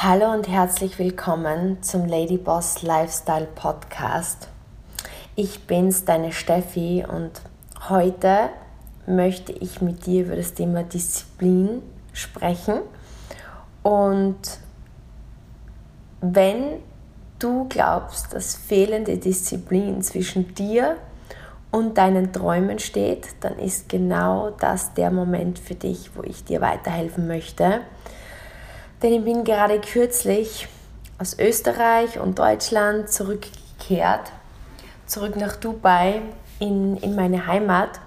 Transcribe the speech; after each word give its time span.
Hallo 0.00 0.32
und 0.32 0.46
herzlich 0.46 0.96
willkommen 1.00 1.82
zum 1.82 2.06
Ladyboss 2.06 2.82
Lifestyle 2.82 3.48
Podcast. 3.52 4.46
Ich 5.34 5.66
bin's, 5.66 6.04
deine 6.04 6.30
Steffi, 6.30 7.04
und 7.04 7.32
heute 7.88 8.50
möchte 9.08 9.50
ich 9.50 9.80
mit 9.80 10.06
dir 10.06 10.24
über 10.24 10.36
das 10.36 10.54
Thema 10.54 10.84
Disziplin 10.84 11.82
sprechen. 12.12 12.78
Und 13.82 14.38
wenn 16.20 16.76
du 17.40 17.66
glaubst, 17.68 18.32
dass 18.32 18.54
fehlende 18.54 19.18
Disziplin 19.18 20.00
zwischen 20.02 20.54
dir 20.54 20.96
und 21.72 21.98
deinen 21.98 22.32
Träumen 22.32 22.78
steht, 22.78 23.30
dann 23.40 23.58
ist 23.58 23.88
genau 23.88 24.50
das 24.50 24.94
der 24.94 25.10
Moment 25.10 25.58
für 25.58 25.74
dich, 25.74 26.12
wo 26.14 26.22
ich 26.22 26.44
dir 26.44 26.60
weiterhelfen 26.60 27.26
möchte 27.26 27.80
denn 29.02 29.12
ich 29.12 29.24
bin 29.24 29.44
gerade 29.44 29.80
kürzlich 29.80 30.68
aus 31.18 31.38
Österreich 31.38 32.18
und 32.18 32.38
Deutschland 32.38 33.10
zurückgekehrt, 33.10 34.32
zurück 35.06 35.36
nach 35.36 35.56
Dubai 35.56 36.22
in, 36.58 36.96
in 36.98 37.14
meine 37.14 37.46
Heimat. 37.46 38.00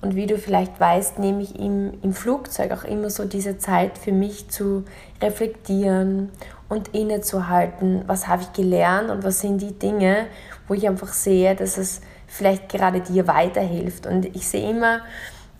Und 0.00 0.16
wie 0.16 0.26
du 0.26 0.36
vielleicht 0.36 0.78
weißt, 0.78 1.18
nehme 1.18 1.42
ich 1.42 1.58
im, 1.58 1.94
im 2.02 2.12
Flugzeug 2.12 2.72
auch 2.72 2.84
immer 2.84 3.08
so 3.08 3.24
diese 3.24 3.56
Zeit 3.58 3.96
für 3.96 4.12
mich 4.12 4.50
zu 4.50 4.84
reflektieren 5.22 6.30
und 6.68 6.88
innezuhalten, 6.88 8.02
was 8.06 8.28
habe 8.28 8.42
ich 8.42 8.52
gelernt 8.52 9.10
und 9.10 9.24
was 9.24 9.40
sind 9.40 9.62
die 9.62 9.78
Dinge, 9.78 10.26
wo 10.68 10.74
ich 10.74 10.86
einfach 10.86 11.12
sehe, 11.12 11.54
dass 11.54 11.78
es 11.78 12.02
vielleicht 12.26 12.68
gerade 12.68 13.00
dir 13.00 13.26
weiterhilft. 13.26 14.06
Und 14.06 14.26
ich 14.36 14.46
sehe 14.46 14.68
immer 14.68 15.00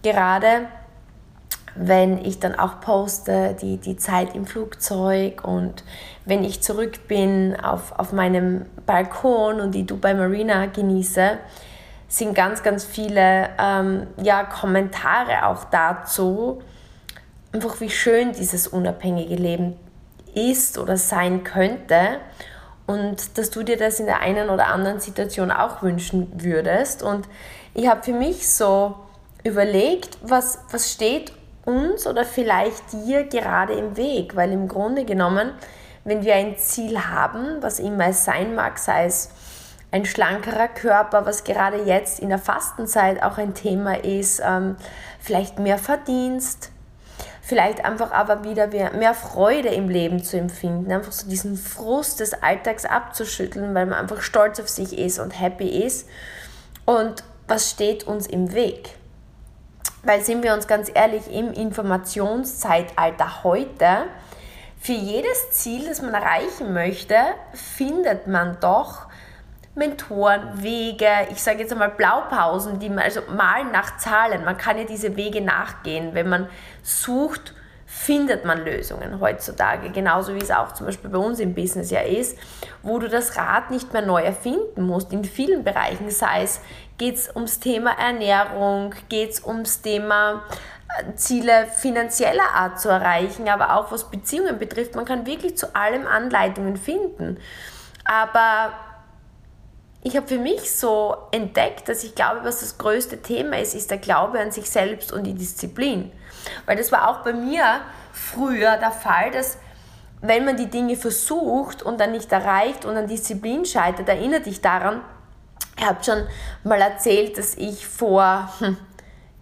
gerade, 0.03 0.67
wenn 1.77 2.25
ich 2.25 2.39
dann 2.39 2.55
auch 2.59 2.81
poste, 2.81 3.57
die, 3.61 3.79
die 3.79 3.97
Zeit 3.97 4.35
im 4.35 4.47
Flugzeug 4.47 5.45
und 5.45 5.85
wenn 6.25 6.45
ich 6.45 6.63
zurück 6.63 7.09
bin 7.09 7.57
auf, 7.61 7.93
auf 7.99 8.13
meinem 8.13 8.67
Balkon 8.87 9.61
und 9.61 9.75
die 9.75 9.85
Dubai 9.85 10.15
Marina 10.15 10.67
genieße, 10.67 11.39
sind 12.09 12.35
ganz, 12.35 12.63
ganz 12.63 12.85
viele 12.85 13.51
ähm, 13.59 14.07
ja, 14.23 14.45
Kommentare 14.45 15.47
auch 15.47 15.65
dazu, 15.65 16.63
einfach 17.53 17.81
wie 17.81 17.91
schön 17.91 18.33
dieses 18.33 18.69
unabhängige 18.69 19.35
Leben 19.35 19.77
ist 20.35 20.79
oder 20.79 20.97
sein 20.97 21.45
könnte 21.45 22.19
und 22.87 23.39
dass 23.39 23.51
du 23.51 23.63
dir 23.63 23.77
das 23.77 24.01
in 24.01 24.07
der 24.07 24.21
einen 24.21 24.51
oder 24.51 24.69
anderen 24.69 25.01
Situation 25.01 25.51
auch 25.51 25.83
wünschen 25.83 26.31
würdest. 26.37 27.03
Und 27.03 27.27
ich 27.73 27.89
habe 27.89 28.03
für 28.03 28.13
mich 28.13 28.49
so 28.49 28.97
überlegt, 29.43 30.19
was, 30.23 30.59
was 30.71 30.93
steht 30.93 31.33
uns 31.67 32.07
oder 32.07 32.25
vielleicht 32.25 32.93
dir 32.93 33.25
gerade 33.25 33.75
im 33.75 33.97
Weg, 33.97 34.37
weil 34.37 34.53
im 34.53 34.69
Grunde 34.69 35.05
genommen, 35.05 35.53
wenn 36.05 36.25
wir 36.25 36.35
ein 36.35 36.57
Ziel 36.59 36.99
haben, 36.99 37.63
was 37.63 37.79
immer 37.79 38.09
es 38.09 38.25
sein 38.25 38.55
mag, 38.55 38.79
sei 38.79 39.07
es 39.07 39.31
ein 39.91 40.05
schlankerer 40.05 40.69
Körper, 40.69 41.25
was 41.25 41.45
gerade 41.45 41.85
jetzt 41.85 42.19
in 42.19 42.29
der 42.29 42.39
Fastenzeit 42.39 43.23
auch 43.23 43.39
ein 43.39 43.55
Thema 43.55 44.05
ist, 44.05 44.43
ähm, 44.45 44.77
vielleicht 45.21 45.61
mehr 45.61 45.79
Verdienst, 45.79 46.71
vielleicht 47.43 47.85
einfach 47.85 48.11
aber 48.11 48.43
wieder 48.43 48.67
mehr 48.67 49.15
Freude 49.15 49.69
im 49.69 49.89
Leben 49.89 50.25
zu 50.25 50.37
empfinden, 50.37 50.91
einfach 50.91 51.13
so 51.13 51.29
diesen 51.29 51.57
Frust 51.57 52.19
des 52.19 52.43
Alltags 52.43 52.85
abzuschütteln, 52.85 53.73
weil 53.75 53.87
man 53.87 54.01
einfach 54.01 54.21
stolz 54.21 54.59
auf 54.59 54.69
sich 54.69 54.99
ist 54.99 55.21
und 55.21 55.41
happy 55.41 55.69
ist. 55.85 56.09
Und 56.87 57.23
was 57.47 57.71
steht 57.71 58.05
uns 58.05 58.27
im 58.27 58.53
Weg? 58.53 58.97
Weil 60.05 60.23
sind 60.23 60.43
wir 60.43 60.55
uns 60.55 60.67
ganz 60.67 60.91
ehrlich, 60.93 61.33
im 61.33 61.53
Informationszeitalter 61.53 63.43
heute, 63.43 64.05
für 64.79 64.93
jedes 64.93 65.51
Ziel, 65.53 65.89
das 65.89 66.03
man 66.03 66.13
erreichen 66.13 66.75
möchte, 66.75 67.17
findet 67.55 68.27
man 68.27 68.59
doch 68.61 69.07
Mentoren, 69.75 70.63
Wege, 70.63 71.09
ich 71.33 71.43
sage 71.43 71.61
jetzt 71.61 71.73
einmal 71.73 71.91
Blaupausen, 71.91 72.79
die 72.79 72.91
man, 72.91 73.01
also 73.01 73.23
malen 73.35 73.73
nach 73.73 73.97
Zahlen. 73.97 74.45
Man 74.45 74.59
kann 74.59 74.79
ja 74.79 74.85
diese 74.85 75.17
Wege 75.17 75.41
nachgehen, 75.41 76.15
wenn 76.15 76.29
man 76.29 76.49
sucht, 76.83 77.55
findet 77.97 78.45
man 78.45 78.65
Lösungen 78.65 79.21
heutzutage, 79.21 79.89
genauso 79.91 80.35
wie 80.35 80.41
es 80.41 80.51
auch 80.51 80.73
zum 80.73 80.87
Beispiel 80.87 81.11
bei 81.11 81.19
uns 81.19 81.39
im 81.39 81.55
Business 81.55 81.91
ja 81.91 82.01
ist, 82.01 82.37
wo 82.83 82.99
du 82.99 83.09
das 83.09 83.37
Rad 83.37 83.71
nicht 83.71 83.93
mehr 83.93 84.03
neu 84.03 84.21
erfinden 84.21 84.83
musst, 84.83 85.13
in 85.13 85.25
vielen 85.25 85.63
Bereichen, 85.63 86.11
sei 86.11 86.43
es, 86.43 86.61
geht 86.99 87.15
es 87.15 87.35
ums 87.35 87.61
Thema 87.61 87.93
Ernährung, 87.93 88.95
geht 89.09 89.31
es 89.31 89.45
ums 89.45 89.81
Thema 89.81 90.43
äh, 90.99 91.15
Ziele 91.15 91.67
finanzieller 91.67 92.51
Art 92.55 92.81
zu 92.81 92.89
erreichen, 92.89 93.49
aber 93.49 93.77
auch 93.77 93.93
was 93.93 94.11
Beziehungen 94.11 94.59
betrifft, 94.59 94.97
man 94.97 95.05
kann 95.05 95.25
wirklich 95.25 95.57
zu 95.57 95.75
allem 95.77 96.07
Anleitungen 96.07 96.77
finden. 96.77 97.39
Aber 98.05 98.73
ich 100.03 100.17
habe 100.17 100.27
für 100.27 100.39
mich 100.39 100.71
so 100.73 101.17
entdeckt, 101.31 101.89
dass 101.89 102.03
ich 102.03 102.15
glaube, 102.15 102.41
was 102.43 102.61
das 102.61 102.77
größte 102.77 103.23
Thema 103.23 103.61
ist, 103.61 103.75
ist 103.75 103.91
der 103.91 103.99
Glaube 103.99 104.41
an 104.41 104.51
sich 104.51 104.69
selbst 104.69 105.13
und 105.13 105.25
die 105.25 105.35
Disziplin. 105.35 106.11
Weil 106.67 106.77
das 106.77 106.93
war 106.93 107.09
auch 107.09 107.25
bei 107.25 107.33
mir 107.33 107.81
früher 108.13 108.77
der 108.77 108.91
Fall, 108.91 109.31
dass 109.31 109.59
wenn 110.21 110.45
man 110.45 110.57
die 110.57 110.71
Dinge 110.71 110.97
versucht 110.97 111.83
und 111.83 112.01
dann 112.01 112.13
nicht 112.13 112.33
erreicht 112.33 112.85
und 112.85 112.97
an 112.97 113.07
Disziplin 113.07 113.67
scheitert, 113.67 114.09
erinnert 114.09 114.47
dich 114.47 114.61
daran, 114.63 115.03
ich 115.77 115.85
habe 115.85 116.03
schon 116.03 116.27
mal 116.63 116.81
erzählt, 116.81 117.37
dass 117.37 117.57
ich 117.57 117.87
vor, 117.87 118.49
hm, 118.59 118.77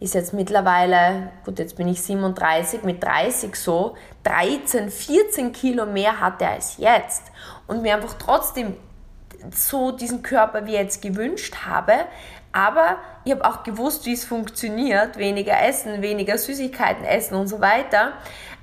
ist 0.00 0.14
jetzt 0.14 0.32
mittlerweile, 0.32 1.30
gut, 1.44 1.60
jetzt 1.60 1.76
bin 1.76 1.86
ich 1.86 2.02
37, 2.02 2.82
mit 2.82 3.02
30 3.02 3.54
so, 3.54 3.94
13, 4.24 4.90
14 4.90 5.52
Kilo 5.52 5.86
mehr 5.86 6.18
hatte 6.18 6.48
als 6.48 6.78
jetzt 6.78 7.30
und 7.68 7.82
mir 7.82 7.94
einfach 7.94 8.14
trotzdem 8.18 8.76
so 9.54 9.92
diesen 9.92 10.22
Körper 10.22 10.66
wie 10.66 10.72
jetzt 10.72 11.02
gewünscht 11.02 11.54
habe, 11.66 11.92
aber 12.52 12.98
ich 13.24 13.32
habe 13.32 13.44
auch 13.44 13.62
gewusst, 13.62 14.06
wie 14.06 14.12
es 14.12 14.24
funktioniert, 14.24 15.16
weniger 15.16 15.60
essen, 15.62 16.02
weniger 16.02 16.36
Süßigkeiten 16.38 17.04
essen 17.04 17.34
und 17.34 17.48
so 17.48 17.60
weiter. 17.60 18.12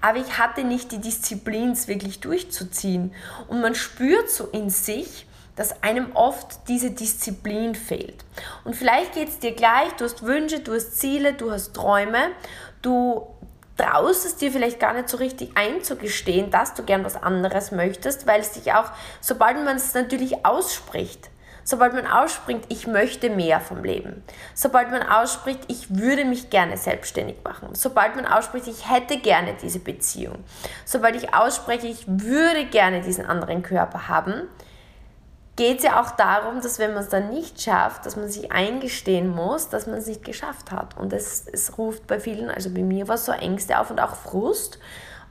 Aber 0.01 0.19
ich 0.19 0.37
hatte 0.37 0.63
nicht 0.63 0.91
die 0.91 0.99
Disziplin, 0.99 1.71
es 1.71 1.87
wirklich 1.87 2.19
durchzuziehen. 2.19 3.13
Und 3.47 3.61
man 3.61 3.75
spürt 3.75 4.29
so 4.29 4.45
in 4.45 4.69
sich, 4.69 5.25
dass 5.55 5.83
einem 5.83 6.13
oft 6.13 6.69
diese 6.69 6.91
Disziplin 6.91 7.75
fehlt. 7.75 8.23
Und 8.63 8.75
vielleicht 8.75 9.13
geht 9.13 9.27
es 9.27 9.39
dir 9.39 9.51
gleich, 9.53 9.91
du 9.97 10.05
hast 10.05 10.23
Wünsche, 10.23 10.61
du 10.61 10.73
hast 10.73 10.99
Ziele, 10.99 11.33
du 11.33 11.51
hast 11.51 11.73
Träume, 11.73 12.29
du 12.81 13.27
traust 13.75 14.25
es 14.25 14.35
dir 14.35 14.51
vielleicht 14.51 14.79
gar 14.79 14.93
nicht 14.93 15.09
so 15.09 15.17
richtig 15.17 15.51
einzugestehen, 15.55 16.51
dass 16.51 16.75
du 16.75 16.83
gern 16.83 17.03
was 17.03 17.21
anderes 17.21 17.71
möchtest, 17.71 18.27
weil 18.27 18.39
es 18.41 18.51
dich 18.51 18.73
auch, 18.73 18.91
sobald 19.19 19.63
man 19.63 19.77
es 19.77 19.93
natürlich 19.93 20.45
ausspricht, 20.45 21.29
sobald 21.69 21.93
man 21.93 22.07
ausspringt, 22.07 22.65
ich 22.69 22.87
möchte 22.87 23.29
mehr 23.29 23.59
vom 23.59 23.83
Leben, 23.83 24.23
sobald 24.55 24.89
man 24.89 25.03
ausspricht, 25.03 25.59
ich 25.67 25.95
würde 25.95 26.25
mich 26.25 26.49
gerne 26.49 26.77
selbstständig 26.77 27.43
machen, 27.43 27.69
sobald 27.73 28.15
man 28.15 28.25
ausspricht, 28.25 28.67
ich 28.67 28.89
hätte 28.89 29.19
gerne 29.19 29.53
diese 29.61 29.77
Beziehung, 29.77 30.43
sobald 30.83 31.15
ich 31.15 31.35
ausspreche, 31.35 31.85
ich 31.85 32.05
würde 32.07 32.65
gerne 32.65 33.01
diesen 33.01 33.27
anderen 33.27 33.61
Körper 33.61 34.07
haben, 34.07 34.47
geht 35.57 35.77
es 35.77 35.83
ja 35.83 36.01
auch 36.01 36.11
darum, 36.11 36.61
dass 36.61 36.79
wenn 36.79 36.93
man 36.95 37.03
es 37.03 37.09
dann 37.09 37.29
nicht 37.29 37.61
schafft, 37.61 38.05
dass 38.05 38.15
man 38.15 38.29
sich 38.29 38.51
eingestehen 38.51 39.29
muss, 39.29 39.69
dass 39.69 39.85
man 39.85 39.97
es 39.97 40.07
nicht 40.07 40.23
geschafft 40.23 40.71
hat. 40.71 40.97
Und 40.97 41.11
es, 41.11 41.45
es 41.51 41.77
ruft 41.77 42.07
bei 42.07 42.19
vielen, 42.19 42.49
also 42.49 42.69
bei 42.69 42.81
mir 42.81 43.09
war 43.09 43.15
es 43.15 43.25
so 43.25 43.33
Ängste 43.33 43.77
auf 43.77 43.91
und 43.91 43.99
auch 43.99 44.15
Frust, 44.15 44.79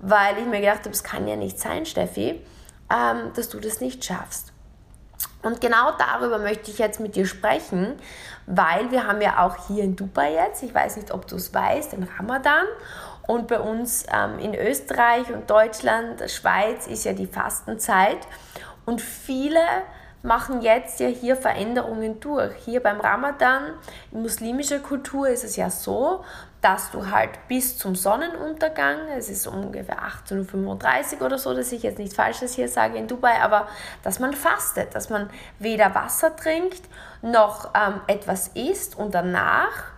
weil 0.00 0.38
ich 0.38 0.44
mir 0.44 0.60
gedacht 0.60 0.80
habe, 0.80 0.90
es 0.90 1.02
kann 1.02 1.26
ja 1.26 1.34
nicht 1.34 1.58
sein, 1.58 1.86
Steffi, 1.86 2.44
ähm, 2.92 3.32
dass 3.34 3.48
du 3.48 3.58
das 3.58 3.80
nicht 3.80 4.04
schaffst. 4.04 4.52
Und 5.42 5.60
genau 5.60 5.92
darüber 5.96 6.38
möchte 6.38 6.70
ich 6.70 6.78
jetzt 6.78 6.98
mit 6.98 7.14
dir 7.14 7.26
sprechen, 7.26 7.94
weil 8.46 8.90
wir 8.90 9.06
haben 9.06 9.20
ja 9.20 9.44
auch 9.44 9.68
hier 9.68 9.84
in 9.84 9.94
Dubai 9.94 10.34
jetzt, 10.34 10.62
ich 10.62 10.74
weiß 10.74 10.96
nicht, 10.96 11.12
ob 11.12 11.26
du 11.28 11.36
es 11.36 11.54
weißt, 11.54 11.92
den 11.92 12.08
Ramadan. 12.18 12.66
Und 13.26 13.46
bei 13.46 13.60
uns 13.60 14.04
ähm, 14.12 14.38
in 14.38 14.54
Österreich 14.54 15.32
und 15.32 15.48
Deutschland, 15.48 16.28
Schweiz 16.30 16.86
ist 16.86 17.04
ja 17.04 17.12
die 17.12 17.26
Fastenzeit. 17.26 18.18
Und 18.86 19.00
viele 19.00 19.60
machen 20.22 20.62
jetzt 20.62 20.98
ja 20.98 21.08
hier 21.08 21.36
Veränderungen 21.36 22.20
durch. 22.20 22.54
Hier 22.64 22.82
beim 22.82 23.00
Ramadan, 23.00 23.74
in 24.10 24.22
muslimischer 24.22 24.80
Kultur 24.80 25.28
ist 25.28 25.44
es 25.44 25.56
ja 25.56 25.70
so, 25.70 26.24
dass 26.60 26.90
du 26.90 27.10
halt 27.10 27.30
bis 27.46 27.78
zum 27.78 27.94
Sonnenuntergang, 27.94 28.98
es 29.16 29.28
ist 29.28 29.46
ungefähr 29.46 29.98
18.35 30.28 31.20
Uhr 31.20 31.26
oder 31.26 31.38
so, 31.38 31.54
dass 31.54 31.70
ich 31.70 31.82
jetzt 31.82 31.98
nicht 31.98 32.14
Falsches 32.14 32.54
hier 32.54 32.68
sage 32.68 32.98
in 32.98 33.06
Dubai, 33.06 33.40
aber 33.40 33.68
dass 34.02 34.18
man 34.18 34.32
fastet, 34.32 34.94
dass 34.94 35.08
man 35.08 35.30
weder 35.58 35.94
Wasser 35.94 36.34
trinkt 36.34 36.82
noch 37.22 37.70
ähm, 37.74 38.00
etwas 38.06 38.48
isst 38.54 38.96
und 38.96 39.14
danach 39.14 39.92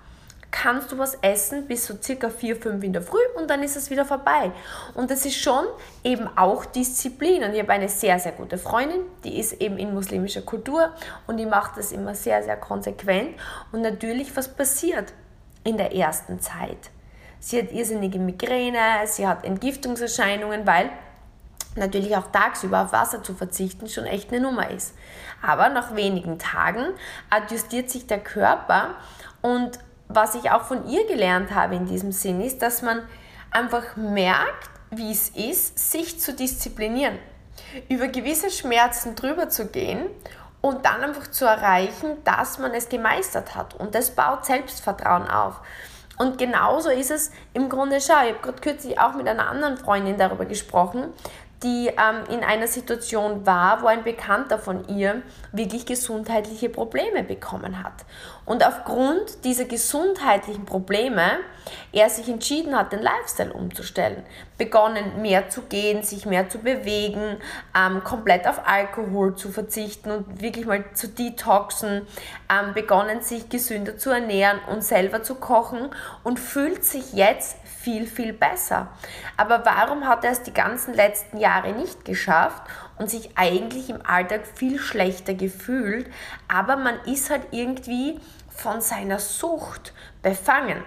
kannst 0.51 0.91
du 0.93 0.99
was 0.99 1.15
essen 1.23 1.67
bis 1.67 1.87
so 1.87 1.95
circa 2.01 2.29
4, 2.29 2.57
5 2.57 2.85
in 2.85 2.93
der 2.93 3.03
Früh 3.03 3.19
und 3.37 3.49
dann 3.49 3.63
ist 3.63 3.77
es 3.77 3.91
wieder 3.91 4.05
vorbei. 4.05 4.51
Und 4.95 5.11
das 5.11 5.25
ist 5.25 5.37
schon 5.37 5.65
eben 6.03 6.29
auch 6.37 6.65
Disziplin. 6.65 7.45
Und 7.45 7.55
ich 7.55 7.61
habe 7.61 7.73
eine 7.73 7.89
sehr, 7.89 8.19
sehr 8.19 8.33
gute 8.33 8.59
Freundin, 8.59 9.01
die 9.25 9.39
ist 9.39 9.61
eben 9.61 9.79
in 9.79 9.95
muslimischer 9.95 10.43
Kultur 10.43 10.91
und 11.27 11.37
die 11.37 11.47
macht 11.47 11.77
das 11.77 11.93
immer 11.93 12.15
sehr, 12.15 12.43
sehr 12.43 12.57
konsequent. 12.57 13.37
Und 13.73 13.83
natürlich, 13.83 14.37
was 14.37 14.49
passiert 14.49 15.13
in 15.65 15.77
der 15.77 15.95
ersten 15.95 16.41
Zeit? 16.41 16.91
Sie 17.39 17.59
hat 17.59 17.73
irrsinnige 17.73 18.19
Migräne, 18.19 18.79
sie 19.07 19.27
hat 19.27 19.45
Entgiftungserscheinungen, 19.45 20.67
weil 20.67 20.91
natürlich 21.77 22.17
auch 22.17 22.31
tagsüber 22.31 22.83
auf 22.83 22.93
Wasser 22.93 23.23
zu 23.23 23.35
verzichten 23.35 23.89
schon 23.89 24.05
echt 24.05 24.33
eine 24.33 24.43
Nummer 24.43 24.71
ist. 24.71 24.95
Aber 25.41 25.69
nach 25.69 25.95
wenigen 25.95 26.39
Tagen 26.39 26.85
adjustiert 27.31 27.91
sich 27.91 28.07
der 28.07 28.21
Körper 28.21 28.95
und 29.41 29.79
was 30.09 30.35
ich 30.35 30.51
auch 30.51 30.65
von 30.65 30.89
ihr 30.89 31.07
gelernt 31.07 31.55
habe 31.55 31.77
in 31.77 31.87
diesem 31.87 32.13
Sinn 32.13 32.41
ist, 32.41 32.61
dass 32.63 32.83
man 32.83 33.03
einfach 33.51 33.97
merkt, 33.97 34.69
wie 34.91 35.13
es 35.13 35.29
ist, 35.31 35.79
sich 35.93 36.21
zu 36.21 36.35
disziplinieren, 36.35 37.17
über 37.89 38.09
gewisse 38.09 38.51
Schmerzen 38.51 39.15
drüber 39.15 39.49
zu 39.49 39.67
gehen 39.67 40.07
und 40.61 40.85
dann 40.85 41.03
einfach 41.03 41.31
zu 41.31 41.45
erreichen, 41.45 42.23
dass 42.25 42.59
man 42.59 42.73
es 42.73 42.89
gemeistert 42.89 43.55
hat. 43.55 43.75
Und 43.75 43.95
das 43.95 44.11
baut 44.11 44.45
Selbstvertrauen 44.45 45.29
auf. 45.29 45.61
Und 46.19 46.37
genauso 46.37 46.91
ist 46.91 47.11
es 47.11 47.31
im 47.55 47.71
Grunde 47.71 47.99
schau. 48.01 48.23
Ich 48.25 48.35
habe 48.35 48.43
gerade 48.43 48.61
kürzlich 48.61 49.01
auch 49.01 49.15
mit 49.15 49.27
einer 49.27 49.49
anderen 49.49 49.79
Freundin 49.79 50.19
darüber 50.19 50.45
gesprochen, 50.45 51.15
die 51.63 51.89
ähm, 51.89 52.25
in 52.29 52.45
einer 52.45 52.67
Situation 52.67 53.47
war, 53.47 53.83
wo 53.83 53.87
ein 53.87 54.05
Bekannter 54.05 54.59
von 54.59 54.87
ihr 54.89 55.23
wirklich 55.53 55.87
gesundheitliche 55.87 56.69
Probleme 56.69 57.23
bekommen 57.23 57.83
hat. 57.83 58.05
Und 58.51 58.67
aufgrund 58.67 59.45
dieser 59.45 59.65
gesundheitlichen 59.65 60.65
Probleme 60.65 61.39
er 61.93 62.11
sich 62.11 62.29
entschieden 62.29 62.77
hat, 62.77 62.91
den 62.91 63.01
Lifestyle 63.01 63.53
umzustellen. 63.53 64.25
Begonnen 64.59 65.23
mehr 65.23 65.49
zu 65.51 65.63
gehen, 65.63 66.03
sich 66.03 66.27
mehr 66.27 66.49
zu 66.49 66.59
bewegen, 66.59 67.37
ähm, 67.79 68.03
komplett 68.03 68.49
auf 68.49 68.67
Alkohol 68.67 69.37
zu 69.37 69.53
verzichten 69.53 70.11
und 70.11 70.43
wirklich 70.43 70.67
mal 70.67 70.85
zu 70.95 71.07
detoxen, 71.07 72.09
ähm, 72.51 72.75
begonnen 72.75 73.21
sich 73.21 73.49
gesünder 73.49 73.97
zu 73.97 74.11
ernähren 74.11 74.59
und 74.69 74.83
selber 74.83 75.23
zu 75.23 75.37
kochen 75.37 75.91
und 76.25 76.41
fühlt 76.41 76.85
sich 76.85 77.13
jetzt 77.13 77.57
viel, 77.65 78.05
viel 78.05 78.33
besser. 78.33 78.89
Aber 79.37 79.65
warum 79.65 80.09
hat 80.09 80.25
er 80.25 80.33
es 80.33 80.43
die 80.43 80.53
ganzen 80.53 80.93
letzten 80.93 81.39
Jahre 81.39 81.73
nicht 81.73 82.05
geschafft 82.05 82.65
und 82.99 83.09
sich 83.09 83.31
eigentlich 83.37 83.89
im 83.89 84.05
Alltag 84.05 84.43
viel 84.47 84.79
schlechter 84.79 85.35
gefühlt, 85.35 86.07
aber 86.49 86.77
man 86.77 87.01
ist 87.07 87.31
halt 87.31 87.45
irgendwie 87.53 88.21
von 88.61 88.81
seiner 88.81 89.19
Sucht 89.19 89.93
befangen. 90.23 90.83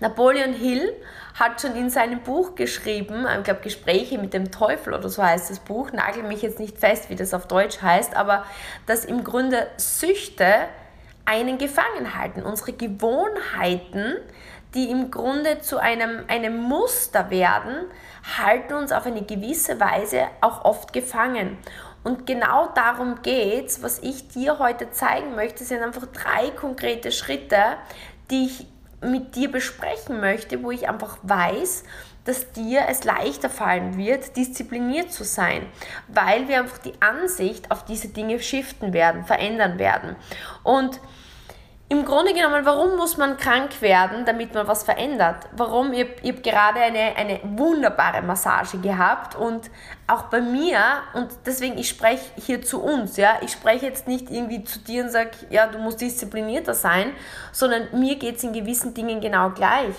Napoleon 0.00 0.52
Hill 0.52 0.92
hat 1.34 1.60
schon 1.60 1.76
in 1.76 1.90
seinem 1.90 2.20
Buch 2.20 2.54
geschrieben, 2.54 3.26
ich 3.38 3.44
glaube 3.44 3.60
Gespräche 3.60 4.18
mit 4.18 4.34
dem 4.34 4.50
Teufel 4.50 4.94
oder 4.94 5.08
so 5.08 5.22
heißt 5.22 5.48
das 5.50 5.60
Buch, 5.60 5.92
nagel 5.92 6.24
mich 6.24 6.42
jetzt 6.42 6.58
nicht 6.58 6.76
fest, 6.78 7.08
wie 7.08 7.16
das 7.16 7.34
auf 7.34 7.46
Deutsch 7.46 7.80
heißt, 7.80 8.16
aber 8.16 8.44
dass 8.86 9.04
im 9.04 9.22
Grunde 9.22 9.68
Süchte 9.76 10.68
einen 11.24 11.58
gefangen 11.58 12.16
halten. 12.18 12.42
Unsere 12.42 12.72
Gewohnheiten, 12.72 14.16
die 14.74 14.90
im 14.90 15.10
Grunde 15.10 15.60
zu 15.60 15.78
einem, 15.78 16.24
einem 16.28 16.60
Muster 16.60 17.30
werden, 17.30 17.86
halten 18.38 18.74
uns 18.74 18.90
auf 18.92 19.06
eine 19.06 19.22
gewisse 19.22 19.78
Weise 19.78 20.26
auch 20.40 20.64
oft 20.64 20.92
gefangen. 20.92 21.58
Und 22.02 22.26
genau 22.26 22.68
darum 22.74 23.22
geht's. 23.22 23.82
Was 23.82 23.98
ich 23.98 24.28
dir 24.28 24.58
heute 24.58 24.90
zeigen 24.90 25.34
möchte, 25.34 25.64
sind 25.64 25.82
einfach 25.82 26.06
drei 26.06 26.50
konkrete 26.50 27.12
Schritte, 27.12 27.76
die 28.30 28.46
ich 28.46 28.66
mit 29.02 29.34
dir 29.34 29.50
besprechen 29.50 30.20
möchte, 30.20 30.62
wo 30.62 30.70
ich 30.70 30.88
einfach 30.88 31.18
weiß, 31.22 31.84
dass 32.24 32.52
dir 32.52 32.82
es 32.88 33.04
leichter 33.04 33.48
fallen 33.48 33.96
wird, 33.96 34.36
diszipliniert 34.36 35.10
zu 35.10 35.24
sein, 35.24 35.66
weil 36.08 36.48
wir 36.48 36.58
einfach 36.58 36.78
die 36.78 36.92
Ansicht 37.00 37.70
auf 37.70 37.84
diese 37.84 38.08
Dinge 38.08 38.38
shiften 38.40 38.92
werden, 38.92 39.24
verändern 39.24 39.78
werden. 39.78 40.16
Und 40.62 41.00
im 41.90 42.04
Grunde 42.04 42.32
genommen, 42.32 42.64
warum 42.64 42.96
muss 42.96 43.16
man 43.16 43.36
krank 43.36 43.82
werden, 43.82 44.24
damit 44.24 44.54
man 44.54 44.68
was 44.68 44.84
verändert? 44.84 45.48
Warum? 45.56 45.92
Ich, 45.92 46.06
ich 46.22 46.30
habe 46.30 46.40
gerade 46.40 46.78
eine, 46.78 47.16
eine 47.16 47.40
wunderbare 47.42 48.22
Massage 48.22 48.78
gehabt 48.78 49.34
und 49.34 49.68
auch 50.06 50.22
bei 50.24 50.40
mir, 50.40 50.78
und 51.14 51.28
deswegen, 51.44 51.76
ich 51.78 51.88
spreche 51.88 52.24
hier 52.36 52.62
zu 52.62 52.80
uns, 52.80 53.16
ja, 53.16 53.38
ich 53.40 53.50
spreche 53.50 53.86
jetzt 53.86 54.06
nicht 54.06 54.30
irgendwie 54.30 54.62
zu 54.62 54.78
dir 54.78 55.02
und 55.02 55.10
sage, 55.10 55.32
ja, 55.50 55.66
du 55.66 55.78
musst 55.78 56.00
disziplinierter 56.00 56.74
sein, 56.74 57.12
sondern 57.50 57.88
mir 57.92 58.14
geht 58.16 58.36
es 58.36 58.44
in 58.44 58.52
gewissen 58.52 58.94
Dingen 58.94 59.20
genau 59.20 59.50
gleich 59.50 59.96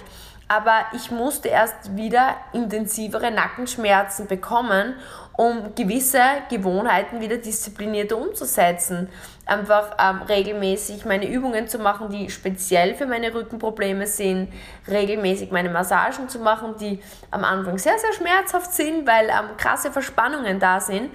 aber 0.52 0.82
ich 0.94 1.12
musste 1.12 1.48
erst 1.48 1.96
wieder 1.96 2.36
intensivere 2.52 3.32
Nackenschmerzen 3.32 4.28
bekommen, 4.28 4.96
um 5.38 5.74
gewisse 5.76 6.22
Gewohnheiten 6.50 7.22
wieder 7.22 7.38
disziplinierter 7.38 8.18
umzusetzen. 8.18 9.10
Einfach 9.46 9.96
ähm, 10.00 10.22
regelmäßig 10.24 11.06
meine 11.06 11.28
Übungen 11.28 11.68
zu 11.68 11.80
machen, 11.80 12.10
die 12.10 12.30
speziell 12.30 12.96
für 12.96 13.06
meine 13.06 13.34
Rückenprobleme 13.34 14.08
sind, 14.08 14.52
regelmäßig 14.88 15.52
meine 15.52 15.70
Massagen 15.70 16.30
zu 16.30 16.40
machen, 16.40 16.76
die 16.80 17.00
am 17.32 17.44
Anfang 17.44 17.78
sehr, 17.78 17.98
sehr 17.98 18.14
schmerzhaft 18.14 18.74
sind, 18.74 19.08
weil 19.08 19.30
ähm, 19.30 19.58
krasse 19.58 19.92
Verspannungen 19.92 20.60
da 20.60 20.80
sind. 20.80 21.12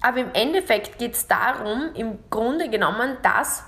Aber 0.00 0.18
im 0.18 0.32
Endeffekt 0.32 0.98
geht 0.98 1.14
es 1.14 1.26
darum, 1.26 1.90
im 1.94 2.18
Grunde 2.30 2.68
genommen, 2.68 3.16
dass 3.22 3.64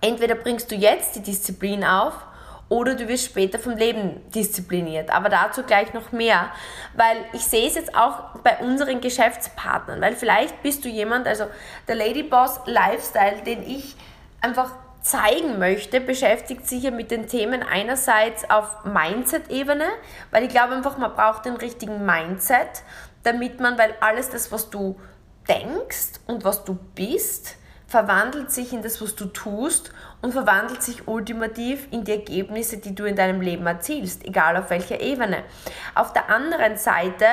entweder 0.00 0.34
bringst 0.34 0.70
du 0.70 0.74
jetzt 0.74 1.16
die 1.16 1.22
Disziplin 1.22 1.84
auf 1.84 2.27
oder 2.68 2.94
du 2.94 3.08
wirst 3.08 3.26
später 3.26 3.58
vom 3.58 3.76
Leben 3.76 4.20
diszipliniert. 4.30 5.10
Aber 5.10 5.28
dazu 5.28 5.62
gleich 5.62 5.94
noch 5.94 6.12
mehr, 6.12 6.50
weil 6.94 7.16
ich 7.32 7.44
sehe 7.44 7.66
es 7.66 7.74
jetzt 7.74 7.94
auch 7.94 8.36
bei 8.42 8.58
unseren 8.58 9.00
Geschäftspartnern, 9.00 10.00
weil 10.00 10.16
vielleicht 10.16 10.62
bist 10.62 10.84
du 10.84 10.88
jemand, 10.88 11.26
also 11.26 11.46
der 11.86 11.94
Ladyboss 11.94 12.60
Lifestyle, 12.66 13.42
den 13.44 13.62
ich 13.62 13.96
einfach 14.40 14.72
zeigen 15.00 15.58
möchte, 15.58 16.00
beschäftigt 16.00 16.66
sich 16.66 16.82
ja 16.82 16.90
mit 16.90 17.10
den 17.10 17.28
Themen 17.28 17.62
einerseits 17.62 18.48
auf 18.50 18.84
Mindset-Ebene, 18.84 19.86
weil 20.30 20.44
ich 20.44 20.50
glaube 20.50 20.74
einfach, 20.74 20.98
man 20.98 21.14
braucht 21.14 21.46
den 21.46 21.56
richtigen 21.56 22.04
Mindset, 22.04 22.82
damit 23.22 23.60
man, 23.60 23.78
weil 23.78 23.94
alles 24.00 24.28
das, 24.30 24.52
was 24.52 24.70
du 24.70 25.00
denkst 25.48 26.20
und 26.26 26.44
was 26.44 26.64
du 26.64 26.74
bist, 26.94 27.57
verwandelt 27.88 28.52
sich 28.52 28.74
in 28.74 28.82
das, 28.82 29.00
was 29.00 29.16
du 29.16 29.24
tust 29.24 29.92
und 30.20 30.32
verwandelt 30.32 30.82
sich 30.82 31.06
ultimativ 31.06 31.88
in 31.90 32.04
die 32.04 32.12
Ergebnisse, 32.12 32.78
die 32.78 32.94
du 32.94 33.04
in 33.04 33.16
deinem 33.16 33.40
Leben 33.40 33.66
erzielst, 33.66 34.26
egal 34.26 34.56
auf 34.56 34.68
welcher 34.70 35.00
Ebene. 35.00 35.44
Auf 35.94 36.12
der 36.12 36.28
anderen 36.28 36.76
Seite 36.76 37.24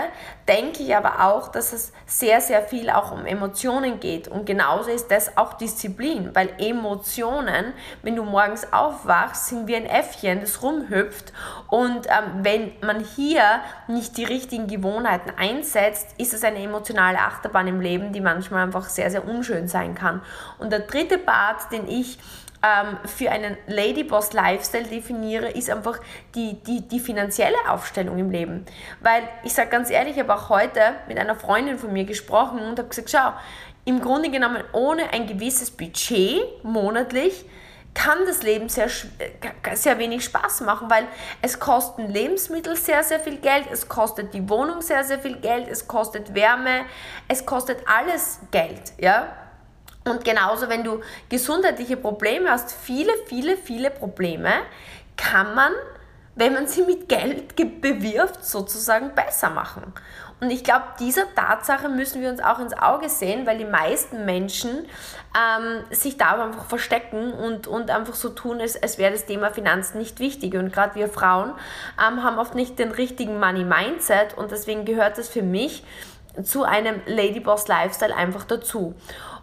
denke 0.47 0.83
ich 0.83 0.95
aber 0.95 1.25
auch, 1.25 1.49
dass 1.49 1.73
es 1.73 1.91
sehr, 2.05 2.41
sehr 2.41 2.61
viel 2.61 2.89
auch 2.89 3.11
um 3.11 3.25
Emotionen 3.25 3.99
geht 3.99 4.27
und 4.27 4.45
genauso 4.45 4.91
ist 4.91 5.09
das 5.09 5.35
auch 5.35 5.53
Disziplin, 5.53 6.29
weil 6.33 6.49
Emotionen, 6.59 7.73
wenn 8.03 8.15
du 8.15 8.23
morgens 8.23 8.71
aufwachst, 8.71 9.47
sind 9.47 9.67
wie 9.67 9.75
ein 9.75 9.87
Äffchen, 9.87 10.41
das 10.41 10.61
rumhüpft 10.61 11.33
und 11.69 12.05
ähm, 12.05 12.43
wenn 12.43 12.71
man 12.81 13.03
hier 13.03 13.41
nicht 13.87 14.15
die 14.15 14.23
richtigen 14.23 14.67
Gewohnheiten 14.67 15.31
einsetzt, 15.37 16.13
ist 16.19 16.33
es 16.33 16.43
eine 16.43 16.59
emotionale 16.59 17.17
Achterbahn 17.17 17.67
im 17.67 17.81
Leben, 17.81 18.13
die 18.13 18.21
manchmal 18.21 18.63
einfach 18.63 18.87
sehr, 18.87 19.09
sehr 19.09 19.27
unschön 19.27 19.67
sein 19.67 19.95
kann. 19.95 20.21
Und 20.57 20.71
der 20.71 20.79
dritte 20.79 21.17
Part, 21.17 21.71
den 21.71 21.87
ich 21.87 22.17
ähm, 22.63 22.97
für 23.05 23.31
einen 23.31 23.57
Ladyboss 23.67 24.33
Lifestyle 24.33 24.85
definiere, 24.85 25.49
ist 25.49 25.69
einfach 25.69 25.99
die, 26.33 26.61
die, 26.63 26.87
die 26.87 26.99
finanzielle 26.99 27.57
Aufstellung 27.67 28.17
im 28.17 28.31
Leben. 28.31 28.65
Weil 29.01 29.23
ich 29.43 29.53
sage 29.53 29.69
ganz 29.69 29.89
ehrlich, 29.89 30.15
ich 30.15 30.23
habe 30.23 30.33
auch 30.33 30.49
heute 30.49 30.81
mit 31.07 31.19
einer 31.19 31.35
Freundin 31.35 31.77
von 31.77 31.93
mir 31.93 32.05
gesprochen 32.05 32.59
und 32.59 32.79
habe 32.79 32.89
gesagt, 32.89 33.09
schau, 33.09 33.33
im 33.85 34.01
Grunde 34.01 34.31
genommen 34.31 34.63
ohne 34.73 35.13
ein 35.13 35.27
gewisses 35.27 35.69
Budget 35.69 36.63
monatlich 36.63 37.45
kann 37.93 38.25
das 38.27 38.43
Leben 38.43 38.67
sehr, 38.67 38.87
äh, 38.87 39.75
sehr 39.75 39.97
wenig 39.97 40.25
Spaß 40.25 40.61
machen, 40.61 40.89
weil 40.89 41.07
es 41.41 41.59
kosten 41.59 42.07
Lebensmittel 42.07 42.75
sehr, 42.75 43.03
sehr 43.03 43.19
viel 43.19 43.37
Geld, 43.37 43.65
es 43.71 43.87
kostet 43.87 44.33
die 44.33 44.49
Wohnung 44.49 44.81
sehr, 44.81 45.03
sehr 45.03 45.17
viel 45.17 45.37
Geld, 45.37 45.67
es 45.69 45.87
kostet 45.87 46.35
Wärme, 46.35 46.85
es 47.27 47.45
kostet 47.45 47.79
alles 47.87 48.39
Geld, 48.51 48.93
ja. 48.97 49.33
Und 50.07 50.23
genauso, 50.23 50.69
wenn 50.69 50.83
du 50.83 51.01
gesundheitliche 51.29 51.97
Probleme 51.97 52.49
hast, 52.49 52.71
viele, 52.71 53.11
viele, 53.25 53.57
viele 53.57 53.89
Probleme, 53.89 54.51
kann 55.17 55.55
man, 55.55 55.71
wenn 56.35 56.53
man 56.53 56.67
sie 56.67 56.83
mit 56.83 57.09
Geld 57.09 57.55
bewirft, 57.81 58.45
sozusagen 58.45 59.15
besser 59.15 59.49
machen. 59.49 59.93
Und 60.41 60.51
ich 60.51 60.63
glaube, 60.63 60.83
dieser 60.99 61.33
Tatsache 61.33 61.89
müssen 61.89 62.21
wir 62.21 62.29
uns 62.29 62.43
auch 62.43 62.59
ins 62.59 62.77
Auge 62.77 63.09
sehen, 63.09 63.47
weil 63.47 63.57
die 63.57 63.65
meisten 63.65 64.25
Menschen 64.25 64.85
ähm, 65.33 65.83
sich 65.89 66.17
da 66.17 66.43
einfach 66.43 66.65
verstecken 66.65 67.31
und, 67.31 67.67
und 67.67 67.89
einfach 67.89 68.15
so 68.15 68.29
tun, 68.29 68.59
als, 68.59 68.81
als 68.81 68.97
wäre 68.97 69.13
das 69.13 69.25
Thema 69.25 69.49
Finanzen 69.49 69.97
nicht 69.97 70.19
wichtig. 70.19 70.55
Und 70.55 70.71
gerade 70.71 70.93
wir 70.95 71.07
Frauen 71.07 71.53
ähm, 72.05 72.21
haben 72.21 72.37
oft 72.37 72.53
nicht 72.53 72.77
den 72.77 72.91
richtigen 72.91 73.39
Money-Mindset 73.39 74.37
und 74.37 74.51
deswegen 74.51 74.85
gehört 74.85 75.17
das 75.17 75.29
für 75.29 75.41
mich 75.41 75.83
zu 76.43 76.63
einem 76.63 77.01
Ladyboss 77.05 77.67
Lifestyle 77.67 78.13
einfach 78.13 78.43
dazu. 78.43 78.93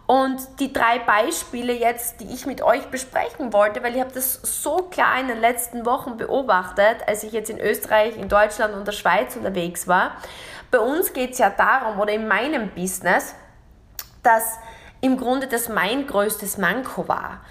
Und 0.05 0.59
die 0.59 0.73
drei 0.73 0.99
Beispiele 0.99 1.73
jetzt, 1.73 2.19
die 2.19 2.33
ich 2.33 2.45
mit 2.45 2.61
euch 2.61 2.87
besprechen 2.87 3.53
wollte, 3.53 3.81
weil 3.83 3.95
ich 3.95 4.01
habe 4.01 4.11
das 4.13 4.33
so 4.43 4.89
klar 4.89 5.19
in 5.19 5.29
den 5.29 5.39
letzten 5.39 5.85
Wochen 5.85 6.17
beobachtet, 6.17 6.97
als 7.07 7.23
ich 7.23 7.31
jetzt 7.31 7.49
in 7.49 7.59
Österreich, 7.59 8.17
in 8.17 8.27
Deutschland 8.27 8.73
und 8.73 8.85
der 8.85 8.91
Schweiz 8.91 9.35
unterwegs 9.35 9.87
war. 9.87 10.17
Bei 10.71 10.79
uns 10.79 11.13
geht 11.13 11.31
es 11.31 11.37
ja 11.37 11.49
darum, 11.49 11.99
oder 11.99 12.11
in 12.11 12.27
meinem 12.27 12.71
Business, 12.71 13.33
dass 14.23 14.57
im 14.99 15.17
Grunde 15.17 15.47
das 15.47 15.69
mein 15.69 16.05
größtes 16.05 16.57
Manko 16.57 17.07
war. 17.07 17.41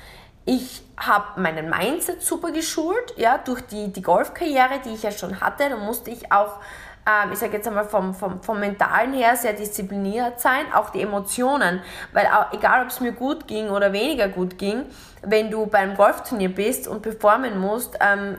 Ich 0.44 0.82
habe 0.98 1.40
meinen 1.40 1.70
Mindset 1.70 2.22
super 2.22 2.50
geschult, 2.50 3.14
ja, 3.16 3.38
durch 3.38 3.62
die, 3.62 3.92
die 3.92 4.02
Golfkarriere, 4.02 4.80
die 4.84 4.94
ich 4.94 5.02
ja 5.02 5.12
schon 5.12 5.40
hatte. 5.40 5.68
Da 5.68 5.76
musste 5.76 6.10
ich 6.10 6.32
auch 6.32 6.58
ähm, 7.06 7.32
ich 7.32 7.38
sage 7.38 7.54
jetzt 7.54 7.66
einmal 7.66 7.84
vom, 7.84 8.14
vom, 8.14 8.42
vom 8.42 8.60
Mentalen 8.60 9.12
her, 9.12 9.36
sehr 9.36 9.52
diszipliniert 9.52 10.40
sein, 10.40 10.72
auch 10.72 10.90
die 10.90 11.00
Emotionen, 11.00 11.80
weil 12.12 12.26
auch, 12.26 12.52
egal 12.52 12.82
ob 12.82 12.88
es 12.88 13.00
mir 13.00 13.12
gut 13.12 13.48
ging 13.48 13.70
oder 13.70 13.92
weniger 13.92 14.28
gut 14.28 14.58
ging, 14.58 14.84
wenn 15.22 15.50
du 15.50 15.66
beim 15.66 15.94
Golfturnier 15.96 16.52
bist 16.52 16.88
und 16.88 17.02
performen 17.02 17.58
musst, 17.58 17.96
ähm, 18.00 18.38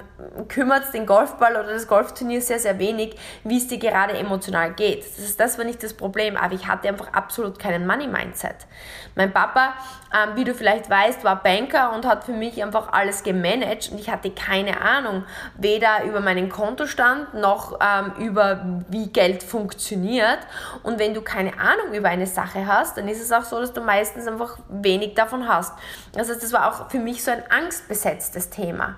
kümmert 0.49 0.93
den 0.93 1.05
Golfball 1.05 1.55
oder 1.55 1.71
das 1.73 1.87
Golfturnier 1.87 2.41
sehr, 2.41 2.59
sehr 2.59 2.77
wenig, 2.77 3.15
wie 3.43 3.57
es 3.57 3.67
dir 3.67 3.77
gerade 3.77 4.17
emotional 4.17 4.73
geht. 4.73 4.99
Das, 4.99 5.19
ist, 5.19 5.39
das 5.39 5.57
war 5.57 5.65
nicht 5.65 5.81
das 5.81 5.93
Problem, 5.93 6.35
aber 6.35 6.53
ich 6.53 6.67
hatte 6.67 6.89
einfach 6.89 7.13
absolut 7.13 7.57
keinen 7.57 7.87
Money-Mindset. 7.87 8.55
Mein 9.15 9.31
Papa, 9.31 9.73
ähm, 10.13 10.35
wie 10.35 10.43
du 10.43 10.53
vielleicht 10.53 10.89
weißt, 10.89 11.23
war 11.23 11.41
Banker 11.41 11.93
und 11.93 12.05
hat 12.05 12.23
für 12.23 12.33
mich 12.33 12.61
einfach 12.61 12.91
alles 12.91 13.23
gemanagt 13.23 13.89
und 13.91 13.99
ich 13.99 14.09
hatte 14.09 14.31
keine 14.31 14.81
Ahnung, 14.81 15.23
weder 15.57 16.03
über 16.03 16.19
meinen 16.19 16.49
Kontostand 16.49 17.33
noch 17.33 17.79
ähm, 17.79 18.13
über 18.17 18.65
wie 18.89 19.07
Geld 19.07 19.43
funktioniert. 19.43 20.39
Und 20.81 20.99
wenn 20.99 21.13
du 21.13 21.21
keine 21.21 21.53
Ahnung 21.59 21.93
über 21.93 22.09
eine 22.09 22.27
Sache 22.27 22.67
hast, 22.67 22.97
dann 22.97 23.07
ist 23.07 23.21
es 23.21 23.31
auch 23.31 23.43
so, 23.43 23.59
dass 23.59 23.73
du 23.73 23.81
meistens 23.81 24.27
einfach 24.27 24.57
wenig 24.69 25.13
davon 25.13 25.47
hast. 25.47 25.73
Das 26.13 26.29
heißt, 26.29 26.43
das 26.43 26.51
war 26.53 26.71
auch 26.71 26.72
auch 26.73 26.89
für 26.89 26.99
mich 26.99 27.23
so 27.23 27.31
ein 27.31 27.43
angstbesetztes 27.49 28.49
Thema. 28.49 28.95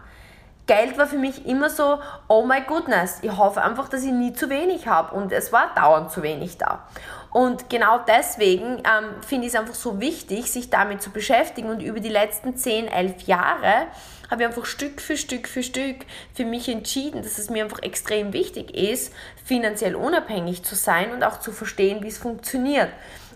Geld 0.68 0.98
war 0.98 1.06
für 1.06 1.18
mich 1.18 1.46
immer 1.46 1.70
so, 1.70 2.00
oh 2.28 2.44
my 2.44 2.62
goodness, 2.62 3.20
ich 3.22 3.38
hoffe 3.38 3.62
einfach, 3.62 3.88
dass 3.88 4.04
ich 4.04 4.12
nie 4.12 4.34
zu 4.34 4.50
wenig 4.50 4.88
habe. 4.88 5.16
Und 5.16 5.32
es 5.32 5.54
war 5.54 5.74
dauernd 5.76 6.12
zu 6.12 6.24
wenig 6.24 6.58
da. 6.58 6.88
Und 7.32 7.70
genau 7.70 8.00
deswegen 8.08 8.78
ähm, 8.78 9.22
finde 9.22 9.46
ich 9.46 9.54
es 9.54 9.60
einfach 9.60 9.76
so 9.76 10.00
wichtig, 10.00 10.52
sich 10.52 10.72
damit 10.72 11.04
zu 11.04 11.12
beschäftigen. 11.12 11.70
Und 11.70 11.84
über 11.84 12.00
die 12.00 12.10
letzten 12.10 12.58
10, 12.58 12.88
11 12.88 13.24
Jahre 13.24 13.88
habe 14.32 14.42
ich 14.42 14.48
einfach 14.48 14.66
Stück 14.66 15.02
für 15.02 15.18
Stück 15.18 15.48
für 15.48 15.62
Stück 15.62 15.98
für 16.34 16.46
mich 16.46 16.68
entschieden, 16.68 17.22
dass 17.22 17.38
es 17.38 17.52
mir 17.52 17.64
einfach 17.64 17.84
extrem 17.84 18.34
wichtig 18.34 18.74
ist, 18.76 19.14
finanziell 19.44 19.96
unabhängig 19.96 20.64
zu 20.64 20.74
sein 20.74 21.12
und 21.12 21.24
auch 21.24 21.40
zu 21.40 21.52
verstehen, 21.52 22.02
wie 22.02 22.08
es 22.08 22.18
funktioniert. 22.18 22.90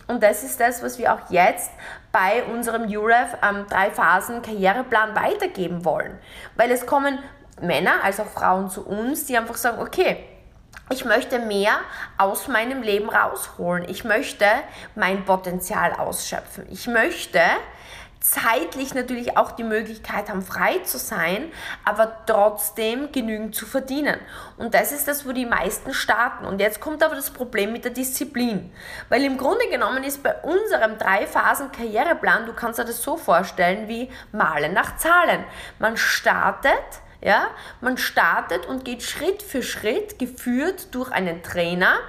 Und 0.08 0.24
das 0.24 0.44
ist 0.44 0.60
das, 0.60 0.82
was 0.82 0.98
wir 0.98 1.14
auch 1.14 1.30
jetzt 1.30 1.70
bei 2.12 2.44
unserem 2.44 2.84
UREF 2.84 3.38
ähm, 3.44 3.66
drei 3.70 3.92
Phasen 3.92 4.42
Karriereplan 4.42 5.16
weitergeben 5.16 5.86
wollen. 5.86 6.18
Weil 6.56 6.72
es 6.72 6.86
kommen 6.86 7.20
Männer 7.62 8.04
als 8.04 8.20
auch 8.20 8.28
Frauen 8.28 8.70
zu 8.70 8.86
uns, 8.86 9.26
die 9.26 9.38
einfach 9.38 9.56
sagen, 9.56 9.80
okay, 9.80 10.24
ich 10.92 11.06
möchte 11.06 11.40
mehr 11.40 11.74
aus 12.18 12.48
meinem 12.48 12.82
Leben 12.82 13.10
rausholen. 13.10 13.88
Ich 13.88 14.04
möchte 14.04 14.46
mein 14.96 15.24
Potenzial 15.24 15.94
ausschöpfen. 15.94 16.66
Ich 16.72 16.88
möchte 16.88 17.42
zeitlich 18.22 18.94
natürlich 18.94 19.38
auch 19.38 19.52
die 19.52 19.64
Möglichkeit 19.64 20.30
haben, 20.30 20.42
frei 20.42 20.80
zu 20.80 20.98
sein, 20.98 21.52
aber 21.86 22.26
trotzdem 22.26 23.12
genügend 23.12 23.56
zu 23.56 23.66
verdienen. 23.66 24.20
Und 24.58 24.74
das 24.74 24.92
ist 24.92 25.08
das, 25.08 25.26
wo 25.26 25.32
die 25.32 25.46
meisten 25.46 25.94
starten. 25.94 26.46
Und 26.46 26.60
jetzt 26.60 26.82
kommt 26.82 27.02
aber 27.02 27.16
das 27.16 27.32
Problem 27.32 27.72
mit 27.72 27.86
der 27.86 27.92
Disziplin. 27.92 28.72
Weil 29.08 29.24
im 29.24 29.38
Grunde 29.38 29.68
genommen 29.70 30.04
ist 30.04 30.22
bei 30.22 30.36
unserem 30.42 30.98
Drei-Phasen-Karriereplan, 30.98 32.46
du 32.46 32.54
kannst 32.54 32.80
dir 32.80 32.86
das 32.86 33.02
so 33.02 33.16
vorstellen 33.16 33.88
wie 33.88 34.10
Malen 34.32 34.74
nach 34.74 34.98
Zahlen. 34.98 35.44
Man 35.80 35.96
startet, 35.96 36.74
ja, 37.22 37.48
man 37.80 37.98
startet 37.98 38.66
und 38.66 38.84
geht 38.84 39.04
Schritt 39.04 39.42
für 39.42 39.64
Schritt, 39.64 40.20
geführt 40.20 40.94
durch 40.94 41.12
einen 41.12 41.42
Trainer, 41.42 42.00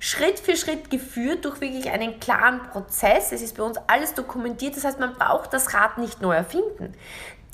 Schritt 0.00 0.38
für 0.38 0.56
Schritt 0.56 0.90
geführt 0.90 1.44
durch 1.44 1.60
wirklich 1.60 1.90
einen 1.90 2.20
klaren 2.20 2.62
Prozess. 2.62 3.32
Es 3.32 3.42
ist 3.42 3.56
bei 3.56 3.62
uns 3.62 3.78
alles 3.86 4.14
dokumentiert, 4.14 4.76
das 4.76 4.84
heißt, 4.84 5.00
man 5.00 5.14
braucht 5.14 5.52
das 5.52 5.74
Rad 5.74 5.98
nicht 5.98 6.20
neu 6.20 6.34
erfinden. 6.34 6.94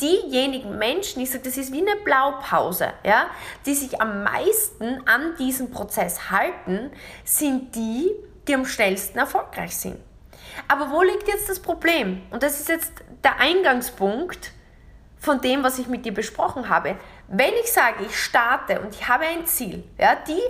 Diejenigen 0.00 0.78
Menschen, 0.78 1.22
ich 1.22 1.30
sage, 1.30 1.44
das 1.44 1.56
ist 1.56 1.72
wie 1.72 1.80
eine 1.80 2.00
Blaupause, 2.02 2.92
ja, 3.04 3.26
die 3.66 3.74
sich 3.74 4.00
am 4.00 4.24
meisten 4.24 5.06
an 5.06 5.36
diesem 5.38 5.70
Prozess 5.70 6.30
halten, 6.30 6.90
sind 7.24 7.74
die, 7.76 8.10
die 8.48 8.54
am 8.54 8.64
schnellsten 8.64 9.18
erfolgreich 9.18 9.76
sind. 9.76 9.98
Aber 10.66 10.90
wo 10.90 11.02
liegt 11.02 11.28
jetzt 11.28 11.48
das 11.48 11.60
Problem? 11.60 12.22
Und 12.30 12.42
das 12.42 12.58
ist 12.58 12.68
jetzt 12.68 12.92
der 13.22 13.38
Eingangspunkt 13.38 14.52
von 15.18 15.40
dem, 15.40 15.62
was 15.62 15.78
ich 15.78 15.86
mit 15.86 16.04
dir 16.04 16.12
besprochen 16.12 16.68
habe. 16.68 16.96
Wenn 17.28 17.54
ich 17.62 17.72
sage, 17.72 18.04
ich 18.04 18.16
starte 18.16 18.80
und 18.80 18.94
ich 18.94 19.08
habe 19.08 19.24
ein 19.24 19.46
Ziel, 19.46 19.84
ja, 19.98 20.16
die, 20.16 20.40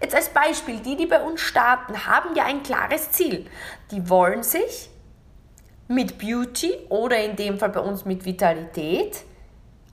jetzt 0.00 0.14
als 0.14 0.28
Beispiel, 0.28 0.80
die, 0.80 0.96
die 0.96 1.06
bei 1.06 1.22
uns 1.22 1.40
starten, 1.40 2.06
haben 2.06 2.34
ja 2.34 2.44
ein 2.44 2.62
klares 2.62 3.12
Ziel. 3.12 3.48
Die 3.90 4.08
wollen 4.08 4.42
sich 4.42 4.90
mit 5.88 6.18
Beauty 6.18 6.72
oder 6.88 7.22
in 7.22 7.36
dem 7.36 7.58
Fall 7.58 7.68
bei 7.68 7.80
uns 7.80 8.04
mit 8.04 8.24
Vitalität 8.24 9.24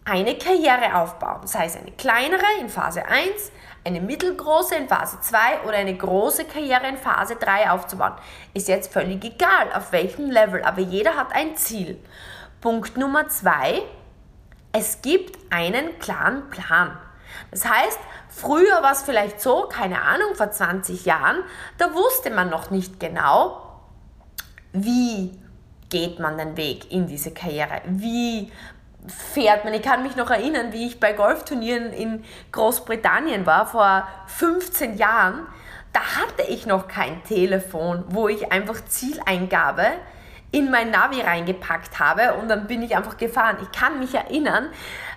eine 0.06 0.36
Karriere 0.38 0.96
aufbauen. 0.96 1.46
Sei 1.46 1.66
es 1.66 1.76
eine 1.76 1.92
kleinere 1.92 2.46
in 2.60 2.70
Phase 2.70 3.06
1, 3.06 3.52
eine 3.84 4.02
mittelgroße 4.02 4.76
in 4.76 4.88
Phase 4.88 5.20
2 5.22 5.68
oder 5.68 5.78
eine 5.78 5.96
große 5.96 6.46
Karriere 6.46 6.88
in 6.88 6.98
Phase 6.98 7.36
3 7.36 7.70
aufzubauen. 7.72 8.14
Ist 8.54 8.68
jetzt 8.68 8.92
völlig 8.92 9.24
egal, 9.24 9.72
auf 9.74 9.92
welchem 9.92 10.32
Level, 10.32 10.64
aber 10.64 10.82
jeder 10.82 11.16
hat 11.16 11.34
ein 11.34 11.56
Ziel. 11.56 12.00
Punkt 12.62 12.98
Nummer 12.98 13.28
2, 13.30 13.82
es 14.72 15.02
gibt 15.02 15.38
einen 15.52 15.98
klaren 16.00 16.50
Plan. 16.50 16.98
Das 17.52 17.66
heißt, 17.66 18.00
früher 18.30 18.82
war 18.82 18.92
es 18.92 19.04
vielleicht 19.04 19.42
so, 19.42 19.64
keine 19.64 20.02
Ahnung, 20.02 20.36
vor 20.36 20.52
20 20.52 21.06
Jahren, 21.06 21.44
da 21.78 21.94
wusste 21.94 22.30
man 22.30 22.50
noch 22.50 22.70
nicht 22.70 23.00
genau, 23.00 23.82
wie 24.72 25.40
geht 25.90 26.20
man 26.20 26.38
den 26.38 26.58
Weg 26.58 26.92
in 26.92 27.08
diese 27.08 27.32
Karriere, 27.32 27.82
wie 27.86 28.52
fährt 29.08 29.64
man. 29.64 29.74
Ich 29.74 29.82
kann 29.82 30.04
mich 30.04 30.16
noch 30.16 30.30
erinnern, 30.30 30.74
wie 30.74 30.88
ich 30.88 31.00
bei 31.00 31.14
Golfturnieren 31.14 31.92
in 31.94 32.24
Großbritannien 32.52 33.46
war 33.46 33.66
vor 33.66 34.08
15 34.28 34.98
Jahren. 34.98 35.48
Da 35.94 36.02
hatte 36.02 36.44
ich 36.48 36.68
noch 36.68 36.88
kein 36.88 37.24
Telefon, 37.24 38.04
wo 38.10 38.28
ich 38.28 38.52
einfach 38.52 38.84
Zieleingabe 38.86 39.88
in 40.52 40.72
mein 40.72 40.92
Navi 40.92 41.22
reingepackt 41.22 42.00
habe 42.00 42.34
und 42.36 42.48
dann 42.48 42.68
bin 42.68 42.82
ich 42.82 42.96
einfach 42.96 43.18
gefahren. 43.18 43.58
Ich 43.62 43.72
kann 43.78 44.00
mich 44.00 44.16
erinnern, 44.16 44.70